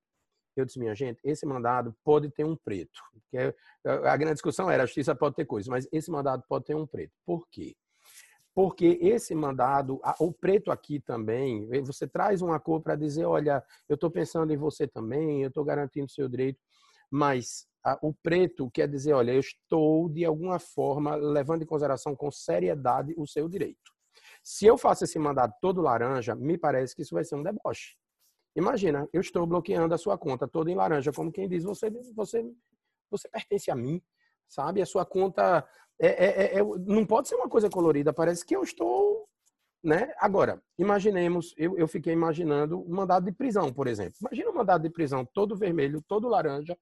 [0.60, 3.00] Eu disse, minha gente, esse mandado pode ter um preto.
[3.30, 3.54] Que é,
[3.86, 6.86] a grande discussão era, a justiça pode ter coisa, mas esse mandado pode ter um
[6.86, 7.14] preto.
[7.26, 7.76] Por quê?
[8.54, 13.94] Porque esse mandado, o preto aqui também, você traz uma cor para dizer, olha, eu
[13.94, 16.60] estou pensando em você também, eu estou garantindo o seu direito,
[17.12, 17.68] mas
[18.02, 23.14] o preto quer dizer, olha, eu estou de alguma forma levando em consideração com seriedade
[23.16, 23.92] o seu direito.
[24.44, 27.96] Se eu faço esse mandado todo laranja, me parece que isso vai ser um deboche.
[28.58, 32.44] Imagina, eu estou bloqueando a sua conta toda em laranja, como quem diz, você, você,
[33.08, 34.02] você pertence a mim,
[34.48, 34.82] sabe?
[34.82, 35.64] A sua conta
[36.00, 39.30] é, é, é, é, não pode ser uma coisa colorida, parece que eu estou,
[39.84, 40.12] né?
[40.18, 44.16] Agora, imaginemos, eu, eu fiquei imaginando um mandado de prisão, por exemplo.
[44.22, 46.76] Imagina um mandado de prisão todo vermelho, todo laranja,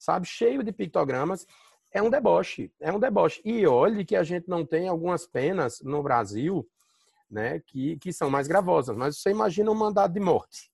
[0.00, 0.26] sabe?
[0.26, 1.46] Cheio de pictogramas.
[1.92, 3.40] É um deboche, é um deboche.
[3.44, 6.68] E olhe que a gente não tem algumas penas no Brasil,
[7.30, 8.96] né, que, que são mais gravosas.
[8.96, 10.70] Mas você imagina um mandado de morte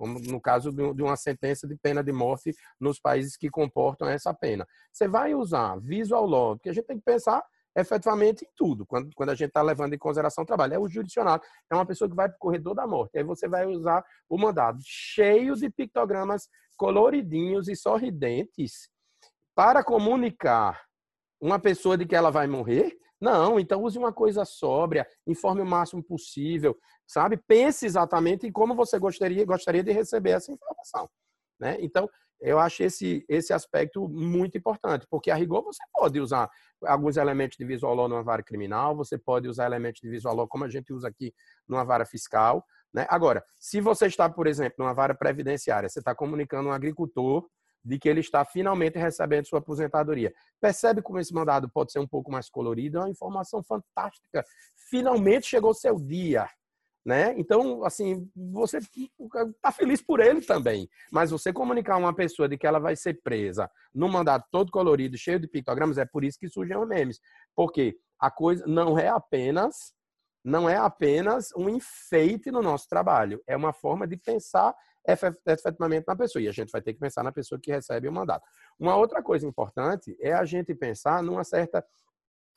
[0.00, 4.32] como no caso de uma sentença de pena de morte nos países que comportam essa
[4.32, 4.66] pena.
[4.90, 7.44] Você vai usar visual law, porque a gente tem que pensar
[7.76, 10.72] efetivamente em tudo, quando, quando a gente está levando em consideração o trabalho.
[10.72, 13.18] É o jurisdicionário, é uma pessoa que vai para o corredor da morte.
[13.18, 16.48] Aí você vai usar o mandado cheio de pictogramas
[16.78, 18.88] coloridinhos e sorridentes
[19.54, 20.82] para comunicar
[21.38, 22.96] uma pessoa de que ela vai morrer.
[23.20, 27.36] Não, então use uma coisa sóbria, informe o máximo possível, sabe?
[27.36, 31.08] Pense exatamente em como você gostaria, gostaria de receber essa informação,
[31.58, 31.76] né?
[31.80, 32.08] Então,
[32.40, 36.48] eu acho esse, esse aspecto muito importante, porque a rigor você pode usar
[36.86, 40.48] alguns elementos de visual law numa vara criminal, você pode usar elementos de visual law
[40.48, 41.34] como a gente usa aqui
[41.68, 42.64] numa vara fiscal,
[42.94, 43.06] né?
[43.10, 47.46] Agora, se você está, por exemplo, numa vara previdenciária, você está comunicando um agricultor
[47.84, 50.32] de que ele está finalmente recebendo sua aposentadoria.
[50.60, 52.98] Percebe como esse mandado pode ser um pouco mais colorido?
[52.98, 54.44] É uma informação fantástica.
[54.88, 56.48] Finalmente chegou seu dia
[57.04, 57.34] né?
[57.38, 60.88] Então, assim, você está feliz por ele também.
[61.10, 65.16] Mas você comunicar uma pessoa de que ela vai ser presa num mandato todo colorido,
[65.16, 67.20] cheio de pictogramas, é por isso que surgem os memes.
[67.54, 69.94] Porque a coisa não é apenas
[70.42, 74.74] não é apenas um enfeite no nosso trabalho, é uma forma de pensar
[75.06, 76.42] efetivamente na pessoa.
[76.42, 78.44] E a gente vai ter que pensar na pessoa que recebe o mandato.
[78.78, 81.84] Uma outra coisa importante é a gente pensar numa certa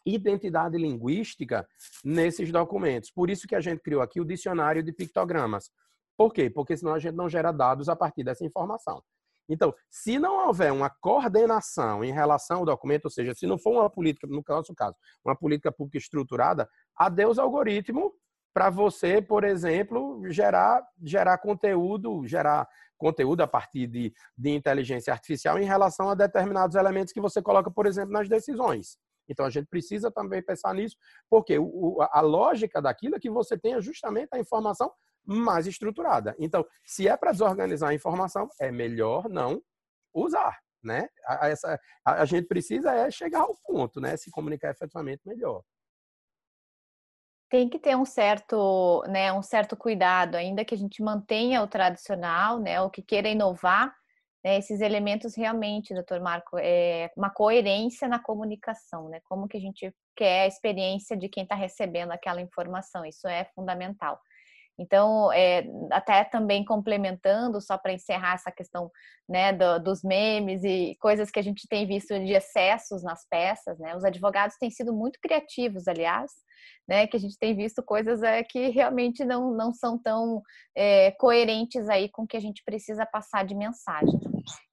[0.06, 1.68] identidade linguística
[2.04, 3.10] nesses documentos.
[3.10, 5.72] Por isso que a gente criou aqui o dicionário de pictogramas.
[6.18, 6.50] Por quê?
[6.50, 9.02] Porque senão a gente não gera dados a partir dessa informação.
[9.50, 13.72] Então, se não houver uma coordenação em relação ao documento, ou seja, se não for
[13.72, 18.14] uma política, no nosso caso, uma política pública estruturada, adeus algoritmo
[18.54, 25.60] para você, por exemplo, gerar, gerar conteúdo, gerar conteúdo a partir de, de inteligência artificial
[25.60, 28.98] em relação a determinados elementos que você coloca, por exemplo, nas decisões.
[29.28, 30.96] Então a gente precisa também pensar nisso,
[31.30, 34.92] porque o, a lógica daquilo é que você tenha justamente a informação
[35.26, 36.36] mais estruturada.
[36.38, 39.62] Então, se é para desorganizar a informação, é melhor não
[40.14, 41.08] usar, né?
[41.26, 44.18] A, essa, a, a gente precisa é chegar ao ponto, né?
[44.18, 45.64] Se comunicar efetivamente melhor
[47.54, 51.68] tem que ter um certo, né, um certo cuidado, ainda que a gente mantenha o
[51.68, 53.94] tradicional, né, o que queira inovar,
[54.44, 59.60] né, esses elementos realmente, doutor Marco, é uma coerência na comunicação, né, como que a
[59.60, 64.20] gente quer a experiência de quem está recebendo aquela informação, isso é fundamental.
[64.78, 68.92] Então, é, até também complementando, só para encerrar essa questão
[69.30, 73.80] né, do, dos memes e coisas que a gente tem visto de excessos nas peças,
[73.80, 73.96] né?
[73.96, 76.32] Os advogados têm sido muito criativos, aliás,
[76.88, 77.08] né?
[77.08, 80.42] Que a gente tem visto coisas é, que realmente não, não são tão
[80.76, 84.20] é, coerentes aí com o que a gente precisa passar de mensagem.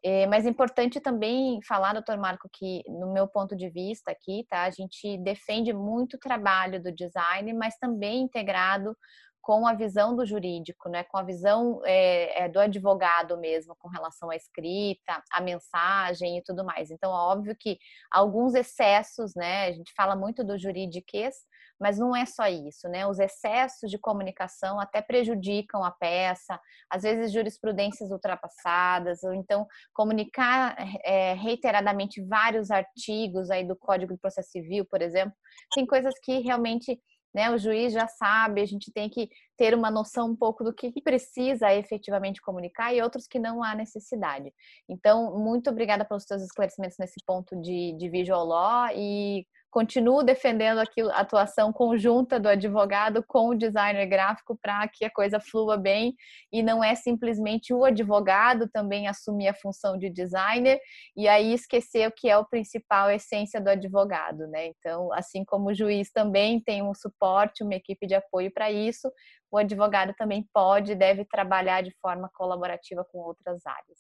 [0.03, 4.45] É, mas é importante também falar, doutor Marco, que no meu ponto de vista aqui,
[4.49, 4.65] tá?
[4.65, 8.97] A gente defende muito o trabalho do design, mas também integrado
[9.41, 13.89] com a visão do jurídico, né, com a visão é, é, do advogado mesmo, com
[13.89, 16.91] relação à escrita, à mensagem e tudo mais.
[16.91, 17.79] Então, óbvio que
[18.11, 21.35] alguns excessos, né, a gente fala muito do juridiquês,
[21.81, 23.07] mas não é só isso, né?
[23.07, 26.61] Os excessos de comunicação até prejudicam a peça,
[26.91, 34.21] às vezes jurisprudências ultrapassadas, ou então comunicar é, reiteradamente vários artigos aí do Código de
[34.21, 35.35] Processo Civil, por exemplo,
[35.75, 37.01] tem coisas que realmente
[37.35, 37.51] né?
[37.51, 40.93] O juiz já sabe, a gente tem que ter uma noção um pouco do que
[41.01, 44.53] precisa efetivamente comunicar e outros que não há necessidade.
[44.89, 50.79] Então, muito obrigada pelos seus esclarecimentos nesse ponto de, de visual law e continuo defendendo
[50.81, 56.15] a atuação conjunta do advogado com o designer gráfico para que a coisa flua bem
[56.53, 60.81] e não é simplesmente o advogado também assumir a função de designer
[61.17, 64.67] e aí esquecer o que é o principal a essência do advogado, né?
[64.67, 69.11] Então, assim como o juiz também tem um suporte, uma equipe de apoio para isso,
[69.51, 73.99] o advogado também pode e deve trabalhar de forma colaborativa com outras áreas.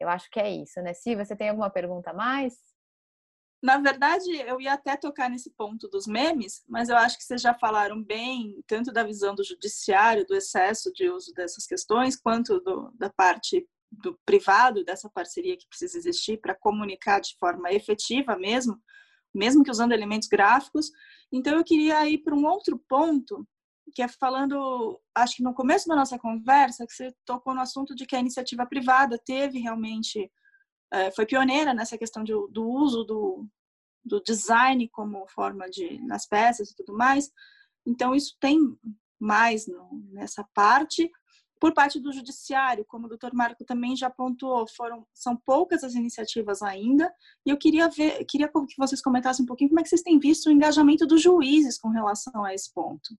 [0.00, 0.94] Eu acho que é isso, né?
[0.94, 2.54] Se você tem alguma pergunta a mais?
[3.60, 7.42] Na verdade, eu ia até tocar nesse ponto dos memes, mas eu acho que vocês
[7.42, 12.60] já falaram bem, tanto da visão do judiciário, do excesso de uso dessas questões, quanto
[12.60, 18.36] do, da parte do privado, dessa parceria que precisa existir para comunicar de forma efetiva
[18.36, 18.80] mesmo,
[19.34, 20.92] mesmo que usando elementos gráficos.
[21.32, 23.44] Então, eu queria ir para um outro ponto,
[23.92, 27.92] que é falando, acho que no começo da nossa conversa, que você tocou no assunto
[27.92, 30.30] de que a iniciativa privada teve realmente
[31.14, 33.46] foi pioneira nessa questão de, do uso do,
[34.04, 37.30] do design como forma de nas peças e tudo mais.
[37.86, 38.58] Então isso tem
[39.18, 41.10] mais no, nessa parte
[41.60, 45.94] por parte do judiciário, como o doutor Marco também já pontuou, foram são poucas as
[45.94, 47.12] iniciativas ainda,
[47.44, 50.18] e eu queria ver, queria que vocês comentassem um pouquinho como é que vocês têm
[50.18, 53.16] visto o engajamento dos juízes com relação a esse ponto.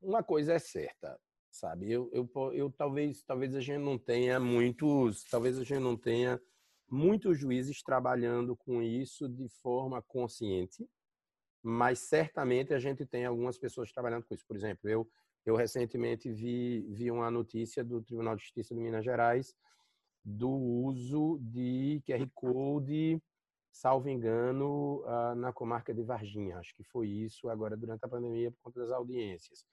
[0.00, 1.18] Uma coisa é certa,
[1.50, 1.90] sabe?
[1.90, 6.40] Eu, eu, eu talvez talvez a gente não tenha muitos, talvez a gente não tenha
[6.88, 10.88] muitos juízes trabalhando com isso de forma consciente,
[11.62, 14.46] mas certamente a gente tem algumas pessoas trabalhando com isso.
[14.46, 15.08] Por exemplo, eu,
[15.44, 19.54] eu recentemente vi, vi uma notícia do Tribunal de Justiça de Minas Gerais
[20.24, 23.22] do uso de QR Code,
[23.70, 26.58] salvo engano, ah, na comarca de Varginha.
[26.58, 29.64] Acho que foi isso agora durante a pandemia por conta das audiências.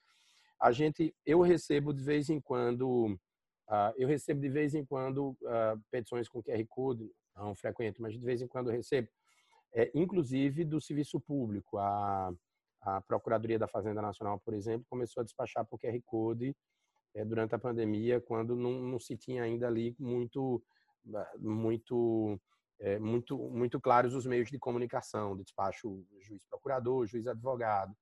[0.60, 3.18] A gente, eu recebo de vez em quando
[3.70, 8.14] Uh, eu recebo de vez em quando uh, petições com QR Code, não frequente, mas
[8.14, 9.08] de vez em quando eu recebo,
[9.74, 11.78] é, inclusive do serviço público.
[11.78, 12.32] A,
[12.82, 16.56] a Procuradoria da Fazenda Nacional, por exemplo, começou a despachar por QR Code
[17.16, 20.62] é, durante a pandemia, quando não, não, se tinha ainda ali muito,
[21.40, 22.40] muito,
[22.80, 27.96] é, muito, muito claros os meios de comunicação, de despacho juiz-procurador, juiz-advogado.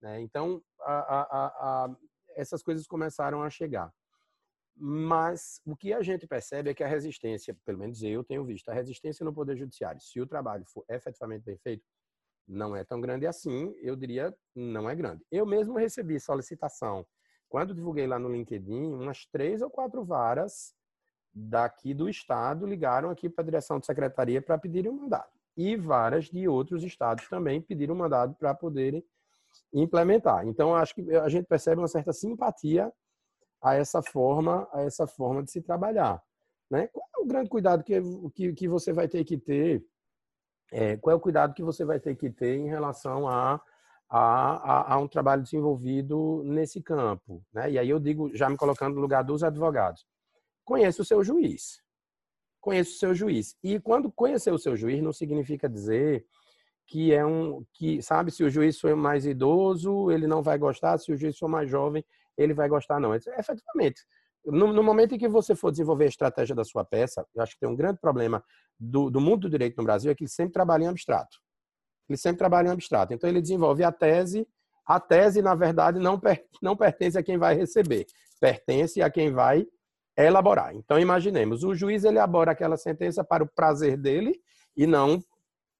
[0.00, 0.20] Né?
[0.20, 1.96] Então, a, a,
[2.36, 3.92] essas coisas começaram a chegar.
[4.84, 8.68] Mas o que a gente percebe é que a resistência, pelo menos eu tenho visto,
[8.68, 11.84] a resistência no Poder Judiciário, se o trabalho for efetivamente bem feito,
[12.48, 15.24] não é tão grande assim, eu diria, não é grande.
[15.30, 17.06] Eu mesmo recebi solicitação,
[17.48, 20.74] quando divulguei lá no LinkedIn, umas três ou quatro varas
[21.32, 25.30] daqui do estado ligaram aqui para a direção de secretaria para pedirem um mandado.
[25.56, 29.04] E varas de outros estados também pediram um mandado para poderem
[29.72, 30.44] implementar.
[30.44, 32.92] Então, acho que a gente percebe uma certa simpatia
[33.62, 36.22] a essa forma, a essa forma de se trabalhar.
[36.70, 36.88] Né?
[36.94, 38.00] é o grande cuidado que,
[38.34, 39.84] que, que você vai ter que ter?
[40.72, 43.60] É, qual é o cuidado que você vai ter que ter em relação a,
[44.08, 47.44] a, a, a, um trabalho desenvolvido nesse campo?
[47.52, 47.72] Né?
[47.72, 50.06] E aí eu digo, já me colocando no lugar dos advogados,
[50.64, 51.82] conheça o seu juiz.
[52.58, 53.56] Conheça o seu juiz.
[53.62, 56.24] E quando conhecer o seu juiz, não significa dizer
[56.86, 60.98] que é um que sabe se o juiz for mais idoso ele não vai gostar
[60.98, 62.04] se o juiz for mais jovem
[62.36, 64.02] ele vai gostar não efetivamente
[64.44, 67.54] no, no, momento em que você for desenvolver a estratégia da sua peça, eu acho
[67.54, 68.44] que tem um grande problema
[68.78, 71.38] do, do mundo do direito no Brasil é que ele sempre trabalha em abstrato.
[72.08, 73.14] Ele sempre trabalha em abstrato.
[73.14, 74.46] Então, ele desenvolve a tese.
[74.84, 78.04] A tese, na verdade, não, per, não pertence a quem vai receber,
[78.40, 79.64] pertence a quem vai
[80.16, 80.74] elaborar.
[80.74, 84.40] Então, imaginemos, o juiz elabora aquela sentença para o prazer dele
[84.76, 85.22] e não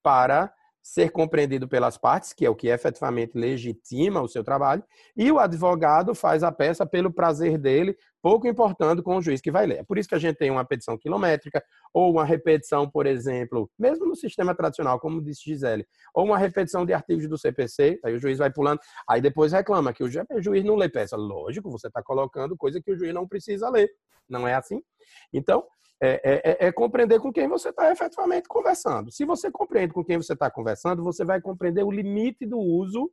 [0.01, 0.53] para
[0.83, 4.83] ser compreendido pelas partes, que é o que efetivamente legitima o seu trabalho,
[5.15, 9.49] e o advogado faz a peça pelo prazer dele, pouco importando com o juiz que
[9.49, 9.79] vai ler.
[9.79, 11.63] É por isso que a gente tem uma petição quilométrica,
[11.93, 16.85] ou uma repetição, por exemplo, mesmo no sistema tradicional, como disse Gisele, ou uma repetição
[16.85, 18.79] de artigos do CPC, aí o juiz vai pulando,
[19.09, 21.15] aí depois reclama que o juiz não lê peça.
[21.15, 23.89] Lógico, você está colocando coisa que o juiz não precisa ler.
[24.29, 24.81] Não é assim?
[25.31, 25.65] Então,
[26.05, 29.09] é, é, é, é, compreender com quem você está efetivamente conversando.
[29.09, 33.09] Se você compreende com quem você está conversando, você vai compreender o limite do uso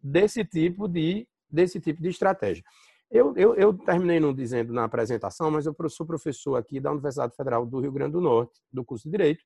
[0.00, 2.62] desse tipo de, desse tipo de estratégia.
[3.10, 7.34] Eu, eu, eu terminei não dizendo na apresentação, mas eu sou professor aqui da Universidade
[7.34, 9.42] Federal do Rio Grande do Norte, do curso de Direito.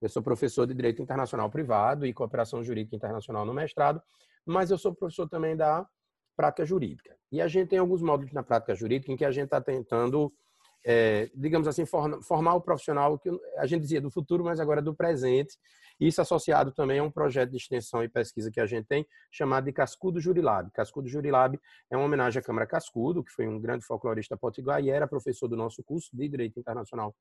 [0.00, 4.02] Eu sou professor de Direito Internacional Privado e Cooperação Jurídica Internacional no mestrado,
[4.44, 5.86] mas eu sou professor também da
[6.36, 7.16] prática jurídica.
[7.30, 10.32] E a gente tem alguns módulos na prática jurídica em que a gente está tentando
[10.84, 14.94] é, digamos assim, formar o profissional que a gente dizia do futuro, mas agora do
[14.94, 15.56] presente.
[16.00, 19.64] Isso associado também a um projeto de extensão e pesquisa que a gente tem, chamado
[19.64, 20.70] de Cascudo Jurilab.
[20.72, 21.58] Cascudo Jurilab
[21.90, 25.46] é uma homenagem à Câmara Cascudo, que foi um grande folclorista potiguar e era professor
[25.46, 27.14] do nosso curso de Direito Internacional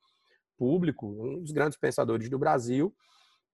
[0.57, 2.93] Público, um dos grandes pensadores do Brasil.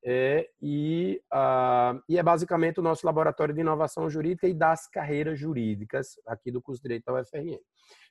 [0.03, 5.39] É, e, uh, e, é basicamente o nosso laboratório de inovação jurídica e das carreiras
[5.39, 7.59] jurídicas aqui do curso de Direito da UFRN.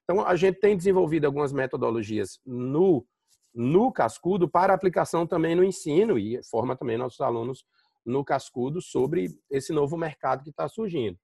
[0.02, 3.06] Então, a gente tem desenvolvido algumas metodologias no,
[3.54, 7.64] no Cascudo para aplicação também no ensino e forma também nossos alunos
[8.04, 11.18] no Cascudo sobre esse novo mercado que está surgindo.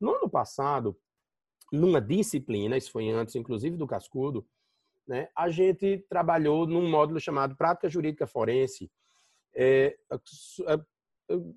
[0.00, 0.96] No ano passado,
[1.72, 4.46] numa disciplina, isso foi antes inclusive do Cascudo,
[5.06, 8.90] né, a gente trabalhou num módulo chamado Prática Jurídica Forense,
[9.54, 9.96] é,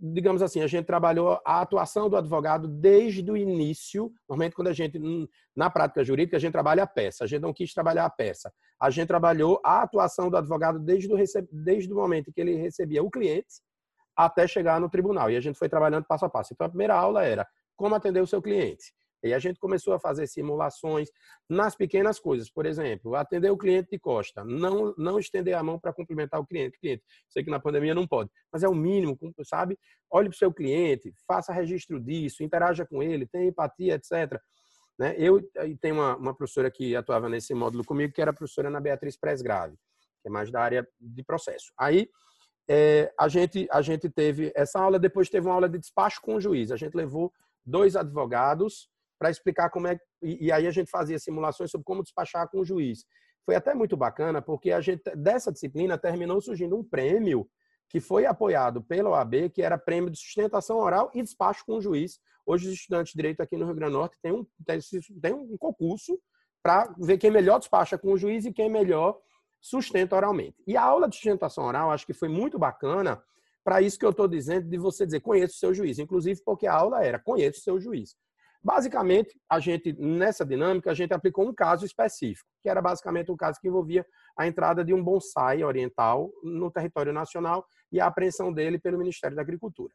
[0.01, 4.11] digamos assim, a gente trabalhou a atuação do advogado desde o início.
[4.27, 7.23] Normalmente, quando a gente, hum, na prática jurídica, a gente trabalha a peça.
[7.23, 8.53] A gente não quis trabalhar a peça.
[8.79, 11.17] A gente trabalhou a atuação do advogado desde o,
[11.51, 13.61] desde o momento que ele recebia o cliente
[14.15, 15.29] até chegar no tribunal.
[15.29, 16.53] E a gente foi trabalhando passo a passo.
[16.53, 18.93] Então, a primeira aula era como atender o seu cliente.
[19.25, 21.09] E a gente começou a fazer simulações
[21.49, 22.49] nas pequenas coisas.
[22.49, 26.45] Por exemplo, atender o cliente de costa, não, não estender a mão para cumprimentar o
[26.45, 26.79] cliente.
[26.79, 27.03] cliente.
[27.27, 29.79] Sei que na pandemia não pode, mas é o mínimo, sabe?
[30.11, 34.39] Olhe para o seu cliente, faça registro disso, interaja com ele, tenha empatia, etc.
[34.97, 35.15] Né?
[35.17, 35.41] Eu
[35.81, 39.75] tenho uma, uma professora que atuava nesse módulo comigo, que era professora Ana Beatriz Presgrave,
[40.21, 41.73] que é mais da área de processo.
[41.77, 42.09] Aí,
[42.67, 46.35] é, a, gente, a gente teve essa aula, depois teve uma aula de despacho com
[46.35, 46.71] o juiz.
[46.71, 47.31] A gente levou
[47.65, 48.89] dois advogados
[49.25, 49.99] para explicar como é.
[50.21, 53.05] E, e, aí a gente fazia simulações sobre como despachar com o juiz.
[53.43, 57.49] Foi até muito bacana, porque a gente, dessa disciplina, terminou surgindo um prêmio
[57.89, 61.81] que foi apoiado pela OAB, que era prêmio de sustentação oral e despacho com o
[61.81, 62.19] juiz.
[62.45, 64.45] Hoje, os estudantes de direito aqui no Rio Grande do Norte têm um,
[65.19, 66.19] têm um concurso
[66.61, 69.19] para ver quem melhor despacha com o juiz e quem melhor
[69.59, 70.63] sustenta oralmente.
[70.67, 73.19] E a aula de sustentação oral, acho que foi muito bacana
[73.63, 75.97] para isso que eu estou dizendo, de você dizer, conheça o seu juiz.
[75.97, 78.15] Inclusive, porque a aula era, conheça o seu juiz.
[78.65, 83.37] Basicamente, a gente nessa dinâmica, a gente aplicou um caso específico, que era basicamente um
[83.37, 84.03] caso que envolvia
[84.35, 89.35] a entrada de um bonsai oriental no território nacional e a apreensão dele pelo Ministério
[89.35, 89.93] da Agricultura.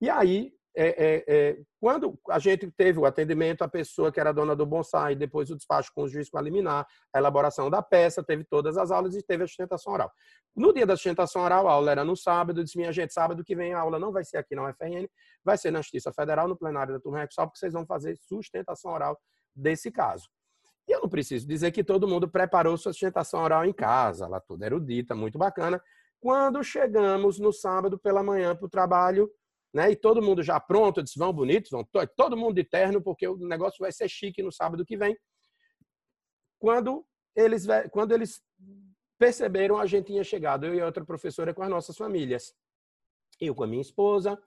[0.00, 4.32] E aí, é, é, é, quando a gente teve o atendimento, a pessoa que era
[4.32, 7.82] dona do bonsai, depois o despacho com o juiz com a liminar, a elaboração da
[7.82, 10.10] peça, teve todas as aulas e teve a sustentação oral.
[10.56, 13.54] No dia da sustentação oral, a aula era no sábado, disse, minha gente, sábado que
[13.54, 15.06] vem a aula não vai ser aqui na UFRN,
[15.44, 18.92] vai ser na Justiça Federal, no plenário da Turma Rexal, porque vocês vão fazer sustentação
[18.92, 19.18] oral
[19.54, 20.28] desse caso.
[20.88, 24.40] E eu não preciso dizer que todo mundo preparou sua sustentação oral em casa, lá
[24.40, 25.80] toda erudita, muito bacana.
[26.20, 29.30] Quando chegamos no sábado pela manhã para o trabalho,
[29.72, 29.90] né?
[29.90, 33.36] E todo mundo já pronto, eles vão bonitos, vão todo mundo de terno, porque o
[33.36, 35.16] negócio vai ser chique no sábado que vem.
[36.58, 38.42] Quando eles, quando eles
[39.18, 42.54] perceberam, a gente tinha chegado, eu e outra professora com as nossas famílias.
[43.40, 44.40] Eu com a minha esposa,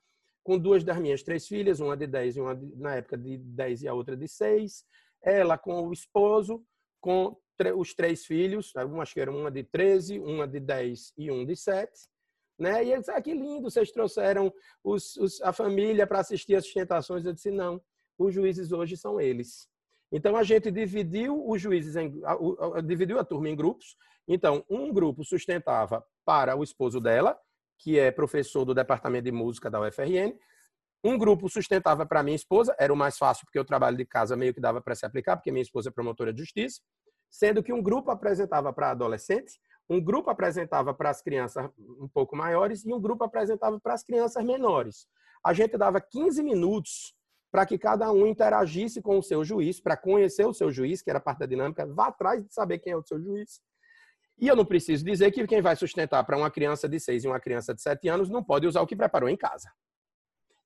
[0.44, 3.38] com duas das minhas três filhas, uma de 10 e uma de, na época de
[3.38, 4.86] 10 e a outra de 6.
[5.24, 6.64] Ela com o esposo,
[7.02, 7.36] com
[7.78, 11.56] os três filhos, acho que eram uma de 13, uma de 10 e um de
[11.56, 11.92] 7.
[12.58, 12.86] Né?
[12.86, 14.54] E eles, ah, que lindo, vocês trouxeram
[14.84, 17.26] os, os, a família para assistir as sustentações.
[17.26, 17.82] Eu disse, não,
[18.18, 19.68] os juízes hoje são eles.
[20.12, 22.22] Então, a gente dividiu os juízes, em,
[22.86, 23.98] dividiu a turma em grupos.
[24.28, 27.38] Então, um grupo sustentava para o esposo dela,
[27.78, 30.34] que é professor do Departamento de Música da UFRN,
[31.06, 34.36] um grupo sustentava para minha esposa, era o mais fácil porque o trabalho de casa
[34.36, 36.82] meio que dava para se aplicar, porque minha esposa é promotora de justiça,
[37.30, 42.36] sendo que um grupo apresentava para adolescentes, um grupo apresentava para as crianças um pouco
[42.36, 45.08] maiores e um grupo apresentava para as crianças menores.
[45.44, 47.14] A gente dava 15 minutos
[47.52, 51.10] para que cada um interagisse com o seu juiz, para conhecer o seu juiz, que
[51.10, 53.62] era parte da dinâmica, vá atrás de saber quem é o seu juiz.
[54.38, 57.28] E eu não preciso dizer que quem vai sustentar para uma criança de 6 e
[57.28, 59.72] uma criança de 7 anos não pode usar o que preparou em casa.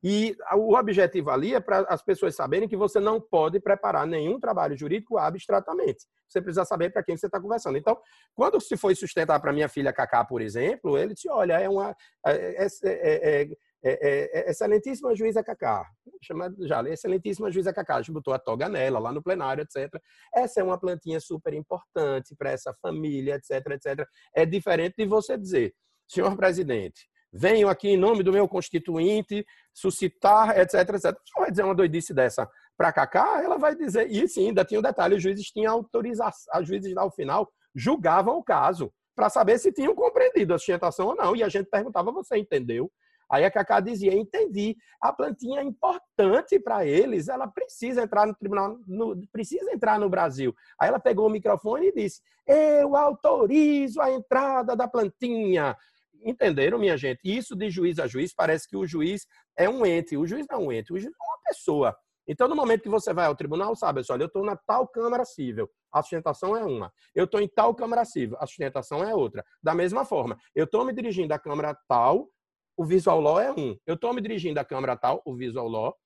[0.01, 4.39] E o objetivo ali é para as pessoas saberem que você não pode preparar nenhum
[4.39, 6.05] trabalho jurídico abstratamente.
[6.27, 7.77] Você precisa saber para quem você está conversando.
[7.77, 7.99] Então,
[8.33, 11.95] quando se foi sustentar para minha filha Cacá, por exemplo, ele disse: olha, é uma.
[12.25, 13.49] É, é,
[13.81, 15.85] é, é, excelentíssima juíza Cacá,
[16.21, 19.89] chama já, excelentíssima juíza Cacá, a gente botou a toga nela, lá no plenário, etc.
[20.33, 24.05] Essa é uma plantinha super importante para essa família, etc, etc.
[24.35, 25.73] É diferente de você dizer,
[26.07, 30.99] senhor presidente, venho aqui em nome do meu constituinte suscitar, etc, etc.
[30.99, 34.79] Você vai dizer uma doidice dessa para Cacá, ela vai dizer, e sim, ainda tinha
[34.79, 39.59] um detalhe, os juízes tinham autorização, os juízes ao final julgavam o caso para saber
[39.59, 42.89] se tinham compreendido a sustentação ou não, e a gente perguntava, você entendeu?
[43.29, 48.33] Aí a Cacá dizia, entendi, a plantinha é importante para eles, ela precisa entrar no
[48.33, 50.55] tribunal, no, precisa entrar no Brasil.
[50.79, 55.77] Aí ela pegou o microfone e disse, eu autorizo a entrada da plantinha.
[56.23, 57.19] Entenderam, minha gente?
[57.23, 59.25] Isso de juiz a juiz, parece que o juiz
[59.57, 60.17] é um ente.
[60.17, 61.95] O juiz não é um ente, o juiz é uma pessoa.
[62.27, 65.25] Então, no momento que você vai ao tribunal, sabe, olha, eu estou na tal Câmara
[65.25, 66.93] Civil, a sustentação é uma.
[67.15, 69.43] Eu estou em tal Câmara Civil, a sustentação é outra.
[69.63, 72.29] Da mesma forma, eu estou me dirigindo à Câmara tal,
[72.77, 73.75] o visual law é um.
[73.85, 75.97] Eu estou me dirigindo à Câmara tal, o visual law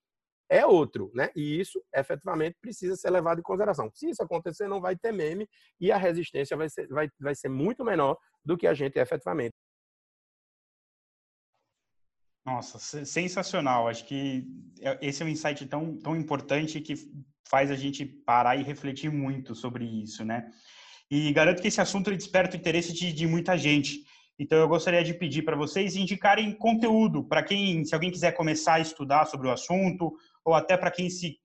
[0.50, 1.30] é outro, né?
[1.36, 3.90] E isso, efetivamente, precisa ser levado em consideração.
[3.94, 5.48] Se isso acontecer, não vai ter meme
[5.80, 9.56] e a resistência vai ser, vai, vai ser muito menor do que a gente efetivamente
[12.46, 13.88] nossa, sensacional.
[13.88, 14.46] Acho que
[14.82, 16.96] é, esse é um insight tão, tão importante que
[17.48, 20.50] faz a gente parar e refletir muito sobre isso, né?
[21.10, 24.04] E garanto que esse assunto desperta o interesse de, de muita gente.
[24.38, 28.76] Então, eu gostaria de pedir para vocês indicarem conteúdo para quem, se alguém quiser começar
[28.76, 30.12] a estudar sobre o assunto,
[30.44, 31.38] ou até para quem se,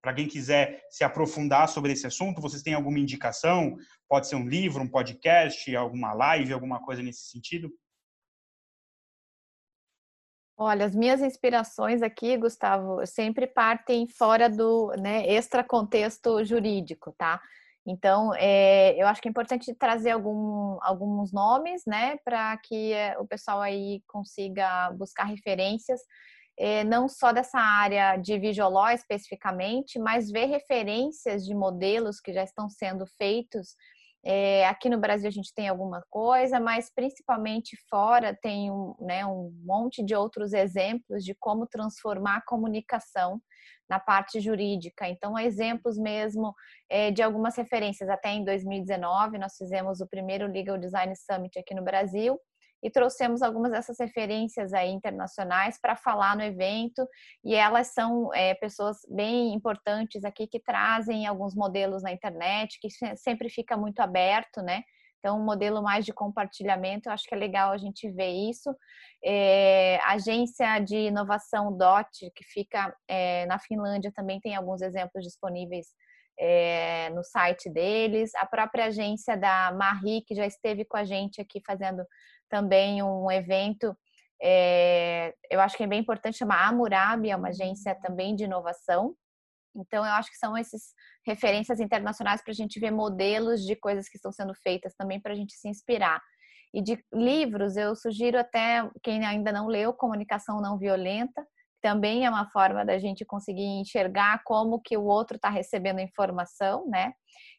[0.00, 3.76] para quem quiser se aprofundar sobre esse assunto, vocês têm alguma indicação?
[4.08, 7.70] Pode ser um livro, um podcast, alguma live, alguma coisa nesse sentido?
[10.62, 17.40] Olha, as minhas inspirações aqui, Gustavo, sempre partem fora do né, extra contexto jurídico, tá?
[17.86, 23.18] Então, é, eu acho que é importante trazer algum, alguns nomes, né, para que é,
[23.18, 25.98] o pessoal aí consiga buscar referências,
[26.58, 32.44] é, não só dessa área de visual especificamente, mas ver referências de modelos que já
[32.44, 33.76] estão sendo feitos
[34.24, 39.24] é, aqui no Brasil a gente tem alguma coisa, mas principalmente fora tem um, né,
[39.24, 43.40] um monte de outros exemplos de como transformar a comunicação
[43.88, 45.08] na parte jurídica.
[45.08, 46.54] Então, exemplos mesmo
[46.88, 48.08] é, de algumas referências.
[48.08, 52.38] Até em 2019, nós fizemos o primeiro Legal Design Summit aqui no Brasil,
[52.82, 57.06] e trouxemos algumas dessas referências aí internacionais para falar no evento
[57.44, 62.88] e elas são é, pessoas bem importantes aqui que trazem alguns modelos na internet que
[63.16, 64.82] sempre fica muito aberto, né?
[65.20, 68.74] Então, um modelo mais de compartilhamento, eu acho que é legal a gente ver isso.
[69.22, 75.88] É, agência de inovação DOT, que fica é, na Finlândia, também tem alguns exemplos disponíveis
[76.38, 78.34] é, no site deles.
[78.34, 82.02] A própria agência da Marie, que já esteve com a gente aqui fazendo
[82.50, 83.96] também um evento.
[84.42, 88.44] É, eu acho que é bem importante chamar a Murabi, é uma agência também de
[88.44, 89.14] inovação.
[89.74, 90.82] Então, eu acho que são essas
[91.24, 95.32] referências internacionais para a gente ver modelos de coisas que estão sendo feitas também para
[95.32, 96.20] a gente se inspirar.
[96.74, 101.44] E de livros, eu sugiro até quem ainda não leu Comunicação Não Violenta,
[101.80, 106.86] também é uma forma da gente conseguir enxergar como que o outro está recebendo informação,
[106.88, 107.12] né?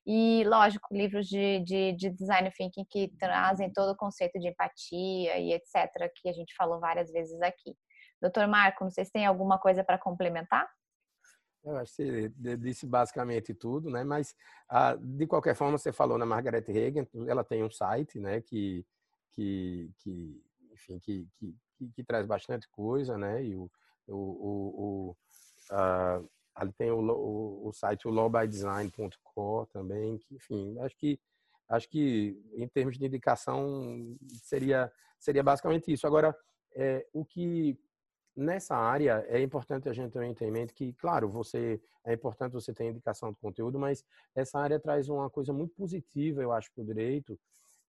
[0.06, 5.38] E, lógico, livros de, de, de, design thinking que trazem todo o conceito de empatia
[5.38, 7.76] e etc., que a gente falou várias vezes aqui.
[8.20, 10.68] Doutor Marco, se tem alguma coisa para complementar?
[11.64, 14.04] Eu acho que você disse basicamente tudo, né?
[14.04, 14.36] Mas,
[14.68, 18.42] ah, de qualquer forma, você falou na Margaret Hagen, ela tem um site, né?
[18.42, 18.84] Que,
[19.34, 20.42] que, que
[20.72, 23.44] enfim, que, que, que, que traz bastante coisa, né?
[23.44, 23.70] E o,
[24.08, 25.18] o, o, o,
[26.56, 31.20] Ali tem o, o, o site lawbydesign.com também, que, enfim, acho que
[31.70, 36.06] acho que em termos de indicação seria seria basicamente isso.
[36.06, 36.36] Agora,
[36.76, 37.80] é, o que
[38.36, 42.54] nessa área é importante a gente também ter em mente que, claro, você é importante
[42.54, 44.04] você ter indicação de conteúdo, mas
[44.34, 47.40] essa área traz uma coisa muito positiva, eu acho, para o direito,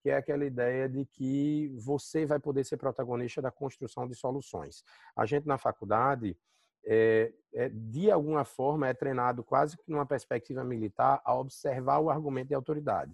[0.03, 4.85] que é aquela ideia de que você vai poder ser protagonista da construção de soluções.
[5.17, 6.37] A gente na faculdade,
[6.85, 12.11] é, é, de alguma forma, é treinado quase que numa perspectiva militar a observar o
[12.11, 13.13] argumento de autoridade.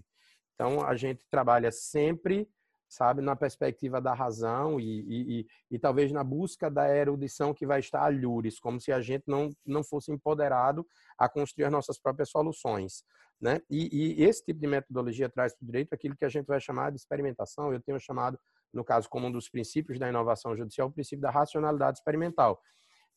[0.55, 2.49] Então, a gente trabalha sempre
[2.89, 7.66] sabe, na perspectiva da razão e, e, e, e, talvez na busca da erudição que
[7.66, 10.86] vai estar a lures, como se a gente não, não fosse empoderado
[11.19, 13.05] a construir as nossas próprias soluções.
[13.40, 13.61] Né?
[13.70, 16.61] E, e esse tipo de metodologia traz para o direito aquilo que a gente vai
[16.61, 18.39] chamar de experimentação, eu tenho chamado,
[18.73, 22.61] no caso, como um dos princípios da inovação judicial, o princípio da racionalidade experimental.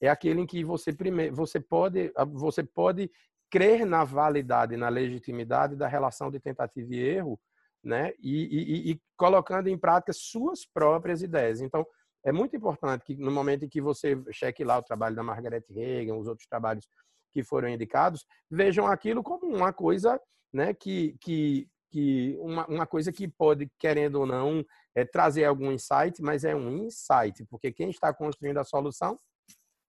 [0.01, 3.11] É aquele em que você, primeiro, você, pode, você pode
[3.51, 7.39] crer na validade, na legitimidade da relação de tentativa e erro,
[7.83, 8.13] né?
[8.19, 11.61] E, e, e, colocando em prática suas próprias ideias.
[11.61, 11.85] Então,
[12.23, 15.63] é muito importante que no momento em que você cheque lá o trabalho da Margaret
[15.69, 16.87] Reagan, os outros trabalhos
[17.33, 20.19] que foram indicados, vejam aquilo como uma coisa,
[20.53, 24.63] né, que, que, que uma, uma coisa que pode, querendo ou não,
[24.95, 29.17] é trazer algum insight, mas é um insight, porque quem está construindo a solução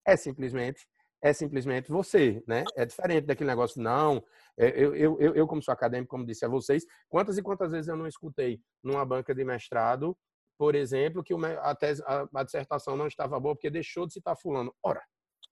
[0.07, 0.87] é simplesmente
[1.23, 2.65] é simplesmente você, né?
[2.75, 4.25] É diferente daquele negócio, não.
[4.59, 7.73] É, eu, eu, eu, eu, como sou acadêmico, como disse a vocês, quantas e quantas
[7.73, 10.17] vezes eu não escutei numa banca de mestrado,
[10.59, 14.37] por exemplo, que a, tese, a, a dissertação não estava boa porque deixou de citar
[14.37, 14.75] fulano.
[14.83, 15.03] Ora,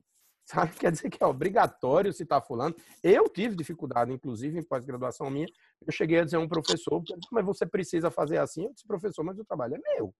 [0.44, 0.74] sabe?
[0.76, 2.74] Quer dizer que é obrigatório citar fulano.
[3.02, 5.46] Eu tive dificuldade, inclusive, em pós-graduação minha.
[5.86, 8.64] Eu cheguei a dizer a um professor, mas você precisa fazer assim?
[8.64, 10.14] Eu disse, professor, mas o trabalho é meu.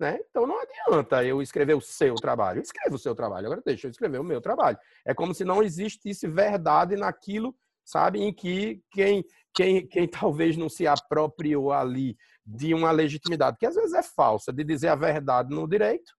[0.00, 0.18] Né?
[0.30, 2.58] Então não adianta eu escrever o seu trabalho.
[2.58, 4.78] Eu escrevo o seu trabalho, agora deixa eu escrever o meu trabalho.
[5.04, 7.54] É como se não existisse verdade naquilo,
[7.84, 9.22] sabe, em que quem,
[9.52, 12.16] quem, quem talvez não se apropriou ali
[12.46, 16.10] de uma legitimidade, que às vezes é falsa, de dizer a verdade no direito,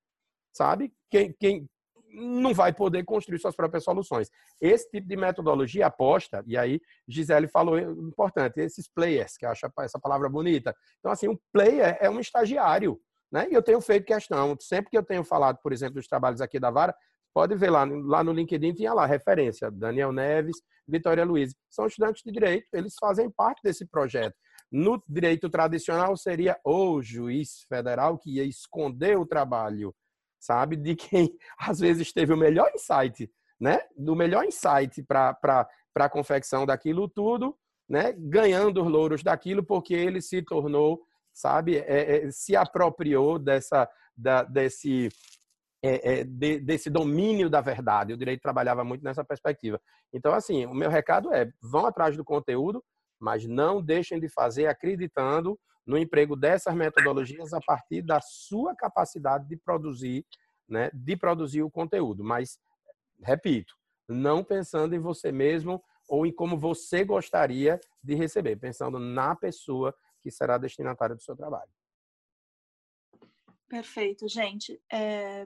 [0.53, 0.93] sabe?
[1.09, 1.67] Quem, quem
[2.13, 4.29] não vai poder construir suas próprias soluções.
[4.59, 9.99] Esse tipo de metodologia aposta, e aí Gisele falou importante, esses players, que acha essa
[9.99, 10.75] palavra bonita.
[10.99, 13.01] Então, assim, um player é um estagiário
[13.31, 13.47] né?
[13.49, 16.59] E eu tenho feito questão, sempre que eu tenho falado, por exemplo, dos trabalhos aqui
[16.59, 16.93] da Vara,
[17.33, 21.55] pode ver lá, lá no LinkedIn, tinha lá referência, Daniel Neves, Vitória Luiz.
[21.69, 24.35] São estudantes de direito, eles fazem parte desse projeto.
[24.71, 29.93] No direito tradicional, seria o juiz federal que ia esconder o trabalho,
[30.39, 31.29] sabe, de quem
[31.59, 33.29] às vezes teve o melhor insight,
[33.59, 33.81] né?
[33.97, 37.55] Do melhor insight para a confecção daquilo tudo,
[37.87, 38.13] né?
[38.17, 41.01] Ganhando os louros daquilo, porque ele se tornou
[41.33, 41.77] sabe?
[41.77, 45.09] É, é, se apropriou dessa, da, desse,
[45.83, 48.13] é, é, de, desse domínio da verdade.
[48.13, 49.79] O direito trabalhava muito nessa perspectiva.
[50.13, 52.83] Então, assim, o meu recado é: vão atrás do conteúdo,
[53.19, 59.47] mas não deixem de fazer acreditando no emprego dessas metodologias a partir da sua capacidade
[59.47, 60.25] de produzir,
[60.69, 62.23] né, de produzir o conteúdo.
[62.23, 62.59] Mas,
[63.23, 63.73] repito,
[64.07, 69.95] não pensando em você mesmo ou em como você gostaria de receber, pensando na pessoa
[70.21, 71.69] que será destinatária do seu trabalho.
[73.67, 74.81] Perfeito, gente.
[74.91, 75.45] É,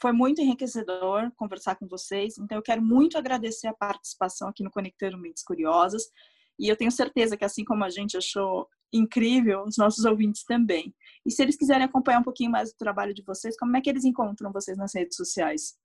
[0.00, 2.38] foi muito enriquecedor conversar com vocês.
[2.38, 6.04] Então, eu quero muito agradecer a participação aqui no Conectando Mentes Curiosas.
[6.58, 10.94] E eu tenho certeza que, assim como a gente achou incrível, os nossos ouvintes também.
[11.24, 13.88] E se eles quiserem acompanhar um pouquinho mais do trabalho de vocês, como é que
[13.88, 15.78] eles encontram vocês nas redes sociais?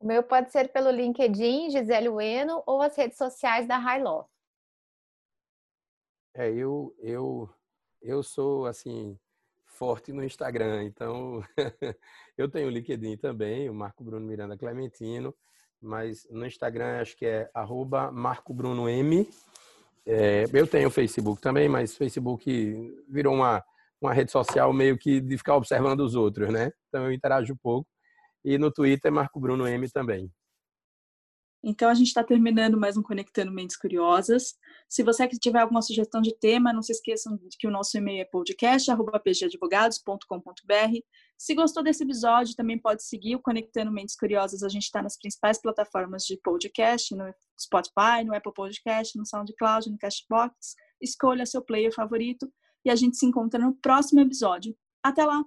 [0.00, 4.29] O meu pode ser pelo LinkedIn, Gisele Ueno, ou as redes sociais da High Law.
[6.34, 7.48] É, eu, eu,
[8.00, 9.18] eu sou, assim,
[9.66, 11.42] forte no Instagram, então
[12.36, 15.34] eu tenho o LinkedIn também, o Marco Bruno Miranda Clementino,
[15.80, 19.28] mas no Instagram acho que é arroba Marco Bruno M.
[20.06, 23.64] É, eu tenho o Facebook também, mas Facebook virou uma,
[24.00, 26.72] uma rede social meio que de ficar observando os outros, né?
[26.88, 27.88] Então eu interajo um pouco.
[28.44, 30.30] E no Twitter, Marco Bruno M também.
[31.62, 34.54] Então, a gente está terminando mais um Conectando Mentes Curiosas.
[34.88, 38.24] Se você tiver alguma sugestão de tema, não se esqueçam que o nosso e-mail é
[38.24, 40.98] podcast.pgadvogados.com.br.
[41.36, 44.62] Se gostou desse episódio, também pode seguir o Conectando Mentes Curiosas.
[44.62, 47.30] A gente está nas principais plataformas de podcast, no
[47.60, 50.54] Spotify, no Apple Podcast, no SoundCloud, no Cashbox.
[51.00, 52.50] Escolha seu player favorito
[52.84, 54.74] e a gente se encontra no próximo episódio.
[55.02, 55.44] Até lá!